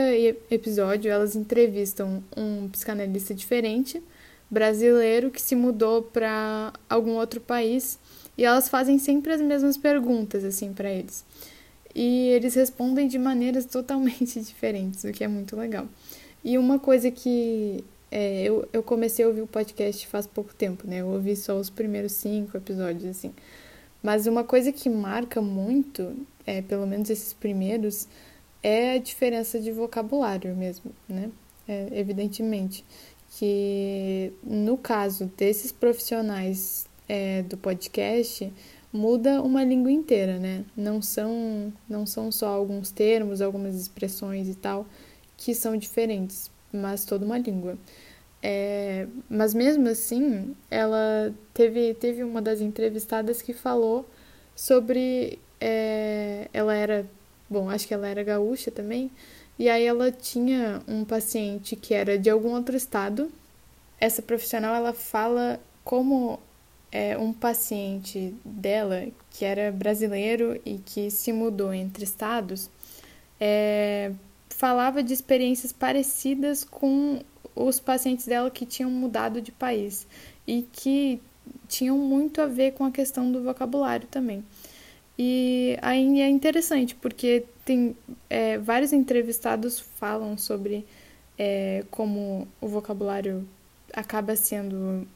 episódio, 0.50 1.12
elas 1.12 1.36
entrevistam 1.36 2.24
um 2.36 2.70
psicanalista 2.70 3.34
diferente 3.34 4.02
brasileiro 4.50 5.32
que 5.32 5.42
se 5.42 5.56
mudou 5.56 6.04
para 6.04 6.74
algum 6.90 7.12
outro 7.12 7.40
país 7.40 7.98
e 8.38 8.44
elas 8.44 8.68
fazem 8.68 9.00
sempre 9.00 9.32
as 9.32 9.42
mesmas 9.42 9.78
perguntas 9.78 10.44
assim 10.44 10.74
para 10.74 10.90
eles. 10.92 11.26
E 11.96 12.28
eles 12.30 12.54
respondem 12.56 13.08
de 13.08 13.18
maneiras 13.18 13.66
totalmente 13.68 14.40
diferentes, 14.40 15.04
o 15.04 15.12
que 15.12 15.24
é 15.24 15.28
muito 15.28 15.56
legal. 15.56 15.88
E 16.44 16.58
uma 16.58 16.80
coisa 16.80 17.10
que 17.10 17.84
é, 18.12 18.44
eu, 18.44 18.68
eu 18.74 18.84
comecei 18.84 19.24
a 19.24 19.28
ouvir 19.30 19.42
o 19.42 19.48
podcast 19.48 20.06
faz 20.08 20.28
pouco 20.28 20.54
tempo, 20.54 20.86
né? 20.86 20.98
Eu 20.98 21.08
ouvi 21.08 21.36
só 21.36 21.58
os 21.58 21.70
primeiros 21.70 22.12
cinco 22.12 22.58
episódios, 22.58 23.06
assim. 23.06 23.34
Mas 24.04 24.28
uma 24.28 24.44
coisa 24.44 24.72
que 24.72 24.90
marca 24.90 25.42
muito, 25.42 26.14
é, 26.46 26.62
pelo 26.62 26.86
menos 26.86 27.10
esses 27.10 27.32
primeiros, 27.34 28.08
é 28.62 28.94
a 28.94 28.98
diferença 28.98 29.60
de 29.60 29.72
vocabulário 29.72 30.56
mesmo, 30.56 30.92
né? 31.08 31.32
É, 31.68 31.88
evidentemente 31.94 32.84
que 33.38 34.34
no 34.44 34.78
caso 34.78 35.32
desses 35.38 35.72
profissionais 35.72 36.86
é, 37.08 37.44
do 37.44 37.56
podcast 37.56 38.52
muda 38.92 39.42
uma 39.42 39.64
língua 39.64 39.92
inteira, 39.92 40.38
né? 40.38 40.66
Não 40.76 41.02
são 41.02 41.72
não 41.88 42.06
são 42.06 42.32
só 42.32 42.50
alguns 42.50 42.92
termos, 42.92 43.42
algumas 43.42 43.76
expressões 43.76 44.50
e 44.50 44.56
tal 44.56 44.86
que 45.38 45.56
são 45.56 45.78
diferentes, 45.78 46.52
mas 46.72 47.06
toda 47.06 47.26
uma 47.26 47.38
língua. 47.38 47.78
É, 48.44 49.08
mas 49.30 49.54
mesmo 49.54 49.88
assim, 49.88 50.56
ela 50.70 51.34
teve 51.54 51.94
teve 51.94 52.24
uma 52.24 52.42
das 52.42 52.60
entrevistadas 52.60 53.42
que 53.42 53.54
falou 53.54 54.08
sobre 54.56 55.40
é, 55.60 56.48
ela 56.52 56.74
era 56.74 57.06
bom, 57.50 57.70
acho 57.70 57.88
que 57.88 57.94
ela 57.94 58.08
era 58.08 58.24
gaúcha 58.24 58.72
também 58.72 59.12
e 59.60 59.70
aí 59.70 59.86
ela 59.86 60.12
tinha 60.12 60.82
um 60.88 61.06
paciente 61.06 61.76
que 61.76 61.94
era 61.94 62.18
de 62.18 62.30
algum 62.32 62.56
outro 62.56 62.76
estado. 62.76 63.32
Essa 64.00 64.22
profissional 64.22 64.74
ela 64.74 64.94
fala 64.94 65.60
como 65.84 66.40
é, 66.92 67.16
um 67.18 67.32
paciente 67.32 68.34
dela 68.44 69.08
que 69.30 69.46
era 69.46 69.72
brasileiro 69.72 70.60
e 70.66 70.80
que 70.80 71.12
se 71.12 71.32
mudou 71.32 71.72
entre 71.74 72.04
estados 72.04 72.72
é, 73.42 74.12
falava 74.62 75.02
de 75.02 75.12
experiências 75.12 75.74
parecidas 75.74 76.64
com 76.64 77.20
os 77.56 77.80
pacientes 77.80 78.28
dela 78.28 78.52
que 78.52 78.64
tinham 78.64 78.92
mudado 78.92 79.42
de 79.42 79.52
país 79.52 80.06
e 80.46 80.62
que 80.72 81.20
tinham 81.68 81.98
muito 81.98 82.40
a 82.40 82.46
ver 82.46 82.74
com 82.74 82.86
a 82.86 82.92
questão 82.92 83.32
do 83.32 83.42
vocabulário 83.42 84.08
também. 84.08 84.46
E 85.18 85.80
aí 85.82 86.22
é 86.22 86.30
interessante, 86.30 86.94
porque 86.94 87.44
tem 87.66 87.98
é, 88.30 88.60
vários 88.60 88.94
entrevistados 88.94 89.80
falam 89.80 90.38
sobre 90.38 90.86
é, 91.40 91.84
como 91.90 92.48
o 92.62 92.68
vocabulário 92.68 93.48
acaba 93.92 94.36
sendo 94.36 95.08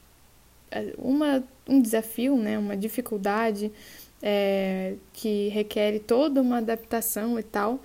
é, 0.72 0.92
uma, 0.98 1.44
um 1.70 1.80
desafio, 1.80 2.36
né, 2.36 2.58
uma 2.58 2.76
dificuldade 2.76 3.72
é, 4.24 4.96
que 5.14 5.50
requer 5.50 6.00
toda 6.00 6.42
uma 6.42 6.58
adaptação 6.58 7.38
e 7.38 7.44
tal, 7.44 7.80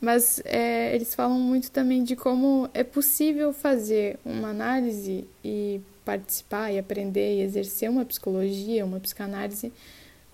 mas 0.00 0.40
é, 0.44 0.94
eles 0.94 1.14
falam 1.14 1.38
muito 1.38 1.70
também 1.70 2.04
de 2.04 2.14
como 2.14 2.68
é 2.74 2.84
possível 2.84 3.52
fazer 3.52 4.18
uma 4.24 4.50
análise 4.50 5.26
e 5.44 5.80
participar 6.04 6.70
e 6.72 6.78
aprender 6.78 7.36
e 7.36 7.40
exercer 7.40 7.90
uma 7.90 8.04
psicologia, 8.04 8.84
uma 8.84 9.00
psicanálise 9.00 9.72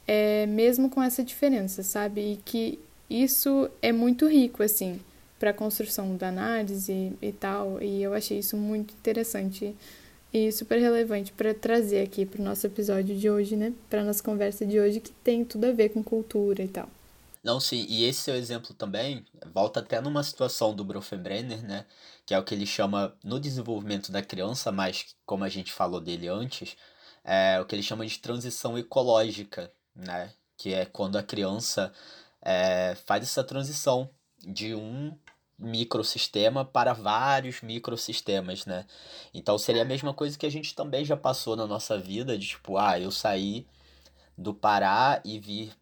é, 0.06 0.46
mesmo 0.46 0.90
com 0.90 1.02
essa 1.02 1.22
diferença, 1.22 1.82
sabe? 1.82 2.32
E 2.32 2.36
que 2.44 2.78
isso 3.08 3.70
é 3.80 3.92
muito 3.92 4.26
rico, 4.26 4.62
assim, 4.62 5.00
para 5.38 5.50
a 5.50 5.54
construção 5.54 6.16
da 6.16 6.28
análise 6.28 7.12
e 7.20 7.32
tal. 7.32 7.80
E 7.82 8.02
eu 8.02 8.14
achei 8.14 8.38
isso 8.38 8.56
muito 8.56 8.94
interessante 8.94 9.74
e 10.32 10.50
super 10.50 10.78
relevante 10.78 11.32
para 11.32 11.52
trazer 11.52 12.02
aqui 12.02 12.24
para 12.24 12.40
o 12.40 12.44
nosso 12.44 12.66
episódio 12.66 13.16
de 13.16 13.28
hoje, 13.30 13.56
né? 13.56 13.72
Para 13.90 14.04
nossa 14.04 14.22
conversa 14.22 14.64
de 14.64 14.80
hoje, 14.80 15.00
que 15.00 15.12
tem 15.24 15.44
tudo 15.44 15.66
a 15.66 15.72
ver 15.72 15.90
com 15.90 16.02
cultura 16.02 16.62
e 16.62 16.68
tal. 16.68 16.88
Não, 17.42 17.58
sim, 17.58 17.84
e 17.88 18.04
esse 18.04 18.20
seu 18.20 18.36
exemplo 18.36 18.72
também 18.72 19.24
volta 19.52 19.80
até 19.80 20.00
numa 20.00 20.22
situação 20.22 20.74
do 20.74 20.84
Bronfenbrenner, 20.84 21.62
né? 21.64 21.86
Que 22.24 22.34
é 22.34 22.38
o 22.38 22.44
que 22.44 22.54
ele 22.54 22.66
chama 22.66 23.16
no 23.24 23.40
desenvolvimento 23.40 24.12
da 24.12 24.22
criança, 24.22 24.70
mas 24.70 25.16
como 25.26 25.42
a 25.42 25.48
gente 25.48 25.72
falou 25.72 26.00
dele 26.00 26.28
antes, 26.28 26.76
é 27.24 27.60
o 27.60 27.64
que 27.64 27.74
ele 27.74 27.82
chama 27.82 28.06
de 28.06 28.18
transição 28.18 28.78
ecológica, 28.78 29.72
né? 29.94 30.32
Que 30.56 30.72
é 30.72 30.86
quando 30.86 31.16
a 31.16 31.22
criança 31.22 31.92
é, 32.40 32.94
faz 33.06 33.24
essa 33.24 33.42
transição 33.42 34.08
de 34.38 34.74
um 34.74 35.16
microsistema 35.58 36.64
para 36.64 36.92
vários 36.92 37.60
microsistemas, 37.60 38.66
né? 38.66 38.86
Então 39.34 39.58
seria 39.58 39.82
a 39.82 39.84
mesma 39.84 40.14
coisa 40.14 40.38
que 40.38 40.46
a 40.46 40.50
gente 40.50 40.74
também 40.74 41.04
já 41.04 41.16
passou 41.16 41.56
na 41.56 41.66
nossa 41.66 41.98
vida, 41.98 42.38
de 42.38 42.48
tipo, 42.48 42.76
ah, 42.78 42.98
eu 43.00 43.10
saí 43.10 43.66
do 44.38 44.54
Pará 44.54 45.20
e 45.24 45.38
vir 45.38 45.72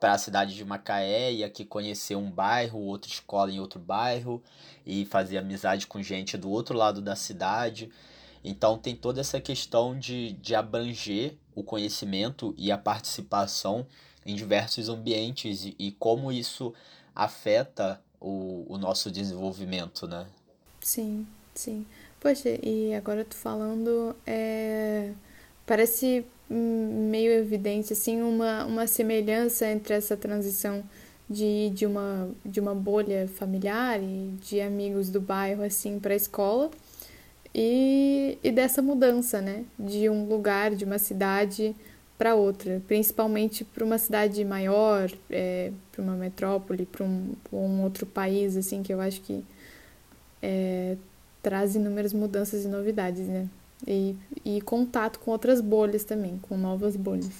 para 0.00 0.12
a 0.12 0.18
cidade 0.18 0.54
de 0.54 0.64
Macaé 0.64 1.32
e 1.32 1.44
aqui 1.44 1.64
conhecer 1.64 2.16
um 2.16 2.30
bairro, 2.30 2.80
outra 2.80 3.10
escola 3.10 3.50
em 3.50 3.60
outro 3.60 3.80
bairro 3.80 4.42
e 4.86 5.04
fazer 5.04 5.38
amizade 5.38 5.86
com 5.86 6.02
gente 6.02 6.36
do 6.36 6.50
outro 6.50 6.76
lado 6.76 7.00
da 7.00 7.16
cidade. 7.16 7.90
Então 8.44 8.78
tem 8.78 8.94
toda 8.94 9.20
essa 9.20 9.40
questão 9.40 9.98
de, 9.98 10.32
de 10.32 10.54
abranger 10.54 11.36
o 11.54 11.62
conhecimento 11.62 12.54
e 12.56 12.70
a 12.70 12.78
participação 12.78 13.86
em 14.24 14.34
diversos 14.34 14.88
ambientes 14.88 15.64
e, 15.64 15.74
e 15.78 15.92
como 15.92 16.30
isso 16.30 16.72
afeta 17.14 18.00
o, 18.20 18.64
o 18.68 18.78
nosso 18.78 19.10
desenvolvimento, 19.10 20.06
né? 20.06 20.26
Sim, 20.80 21.26
sim. 21.54 21.86
Poxa, 22.20 22.50
e 22.62 22.94
agora 22.94 23.24
tu 23.24 23.36
falando, 23.36 24.14
é... 24.26 25.12
parece 25.66 26.24
meio 26.50 27.32
evidente, 27.32 27.92
assim, 27.92 28.22
uma, 28.22 28.64
uma 28.64 28.86
semelhança 28.86 29.66
entre 29.66 29.94
essa 29.94 30.16
transição 30.16 30.82
de, 31.28 31.70
de, 31.70 31.86
uma, 31.86 32.30
de 32.44 32.58
uma 32.58 32.74
bolha 32.74 33.28
familiar 33.28 34.02
e 34.02 34.34
de 34.40 34.60
amigos 34.60 35.10
do 35.10 35.20
bairro, 35.20 35.62
assim, 35.62 35.98
para 35.98 36.14
a 36.14 36.16
escola 36.16 36.70
e, 37.54 38.38
e 38.42 38.50
dessa 38.50 38.80
mudança, 38.80 39.40
né? 39.40 39.64
De 39.78 40.08
um 40.08 40.26
lugar, 40.26 40.74
de 40.74 40.84
uma 40.84 40.98
cidade 40.98 41.74
para 42.16 42.34
outra, 42.34 42.82
principalmente 42.86 43.64
para 43.64 43.84
uma 43.84 43.98
cidade 43.98 44.44
maior, 44.44 45.10
é, 45.30 45.70
para 45.92 46.02
uma 46.02 46.14
metrópole, 46.14 46.84
para 46.84 47.04
um, 47.04 47.32
um, 47.52 47.82
outro 47.82 48.06
país, 48.06 48.56
assim, 48.56 48.82
que 48.82 48.92
eu 48.92 49.00
acho 49.00 49.20
que 49.20 49.44
é, 50.42 50.96
traz 51.42 51.76
inúmeras 51.76 52.12
mudanças 52.12 52.64
e 52.64 52.68
novidades, 52.68 53.26
né? 53.28 53.48
E, 53.86 54.16
e 54.44 54.60
contato 54.60 55.18
com 55.20 55.30
outras 55.30 55.60
bolhas 55.60 56.04
também, 56.04 56.38
com 56.38 56.56
novas 56.56 56.96
bolhas. 56.96 57.30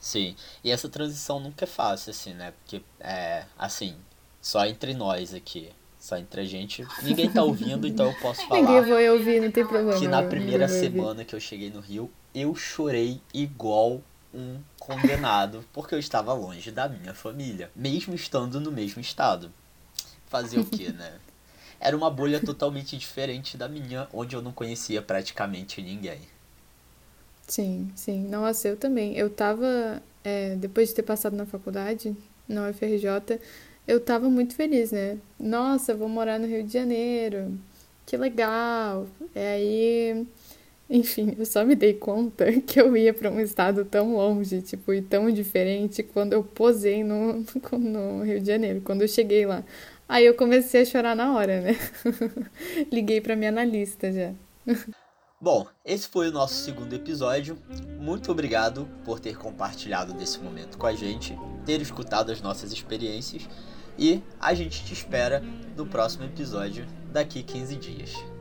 Sim, 0.00 0.36
e 0.62 0.70
essa 0.70 0.88
transição 0.88 1.40
nunca 1.40 1.64
é 1.64 1.66
fácil, 1.66 2.10
assim, 2.10 2.34
né? 2.34 2.52
Porque, 2.52 2.82
é, 3.00 3.44
assim, 3.58 3.96
só 4.40 4.66
entre 4.66 4.92
nós 4.92 5.32
aqui, 5.32 5.70
só 5.98 6.18
entre 6.18 6.42
a 6.42 6.44
gente, 6.44 6.86
ninguém 7.02 7.30
tá 7.30 7.42
ouvindo, 7.42 7.86
então 7.86 8.08
eu 8.08 8.14
posso 8.20 8.44
falar. 8.48 8.60
Ninguém 8.60 8.82
vai 8.82 9.08
ouvir, 9.08 9.40
não 9.40 9.50
tem 9.50 9.66
problema. 9.66 9.98
Que 9.98 10.06
na 10.06 10.22
primeira 10.22 10.68
semana 10.68 11.24
que 11.24 11.34
eu 11.34 11.40
cheguei 11.40 11.70
no 11.70 11.80
Rio, 11.80 12.10
eu 12.34 12.54
chorei 12.54 13.22
igual 13.32 14.02
um 14.34 14.58
condenado, 14.78 15.64
porque 15.72 15.94
eu 15.94 15.98
estava 15.98 16.34
longe 16.34 16.70
da 16.70 16.88
minha 16.88 17.14
família, 17.14 17.70
mesmo 17.74 18.14
estando 18.14 18.60
no 18.60 18.70
mesmo 18.70 19.00
estado. 19.00 19.50
Fazer 20.26 20.58
o 20.58 20.66
quê, 20.66 20.90
né? 20.90 21.14
Era 21.80 21.96
uma 21.96 22.10
bolha 22.10 22.40
totalmente 22.40 22.96
diferente 22.96 23.56
da 23.56 23.68
minha, 23.68 24.08
onde 24.12 24.34
eu 24.36 24.42
não 24.42 24.52
conhecia 24.52 25.02
praticamente 25.02 25.82
ninguém. 25.82 26.20
Sim, 27.46 27.90
sim. 27.94 28.26
Nossa, 28.28 28.68
eu 28.68 28.76
também. 28.76 29.16
Eu 29.16 29.30
tava, 29.30 30.02
é, 30.22 30.56
depois 30.56 30.88
de 30.88 30.94
ter 30.94 31.02
passado 31.02 31.36
na 31.36 31.46
faculdade, 31.46 32.16
na 32.48 32.68
UFRJ, 32.70 33.38
eu 33.86 34.00
tava 34.00 34.28
muito 34.30 34.54
feliz, 34.54 34.92
né? 34.92 35.18
Nossa, 35.38 35.94
vou 35.94 36.08
morar 36.08 36.38
no 36.38 36.46
Rio 36.46 36.62
de 36.64 36.72
Janeiro. 36.72 37.58
Que 38.06 38.16
legal. 38.16 39.06
E 39.34 39.38
aí, 39.38 40.26
enfim, 40.88 41.34
eu 41.38 41.46
só 41.46 41.64
me 41.64 41.74
dei 41.74 41.94
conta 41.94 42.46
que 42.62 42.80
eu 42.80 42.96
ia 42.96 43.14
para 43.14 43.30
um 43.30 43.40
estado 43.40 43.84
tão 43.84 44.14
longe, 44.14 44.62
tipo, 44.62 44.92
e 44.94 45.02
tão 45.02 45.30
diferente 45.30 46.02
quando 46.02 46.32
eu 46.34 46.42
posei 46.44 47.04
no, 47.04 47.44
no 47.78 48.22
Rio 48.24 48.40
de 48.40 48.46
Janeiro, 48.46 48.80
quando 48.82 49.02
eu 49.02 49.08
cheguei 49.08 49.46
lá. 49.46 49.64
Aí 50.08 50.26
eu 50.26 50.34
comecei 50.34 50.82
a 50.82 50.84
chorar 50.84 51.16
na 51.16 51.34
hora, 51.34 51.60
né? 51.60 51.76
Liguei 52.92 53.20
para 53.20 53.36
minha 53.36 53.50
analista 53.50 54.12
já. 54.12 54.32
Bom, 55.40 55.66
esse 55.84 56.08
foi 56.08 56.28
o 56.28 56.32
nosso 56.32 56.54
segundo 56.54 56.94
episódio. 56.94 57.58
Muito 57.98 58.30
obrigado 58.30 58.88
por 59.04 59.20
ter 59.20 59.36
compartilhado 59.36 60.12
desse 60.14 60.38
momento 60.38 60.78
com 60.78 60.86
a 60.86 60.94
gente, 60.94 61.38
ter 61.66 61.80
escutado 61.80 62.32
as 62.32 62.40
nossas 62.40 62.72
experiências 62.72 63.48
e 63.98 64.22
a 64.40 64.54
gente 64.54 64.84
te 64.84 64.92
espera 64.92 65.42
no 65.76 65.86
próximo 65.86 66.24
episódio 66.24 66.86
daqui 67.12 67.42
15 67.42 67.76
dias. 67.76 68.33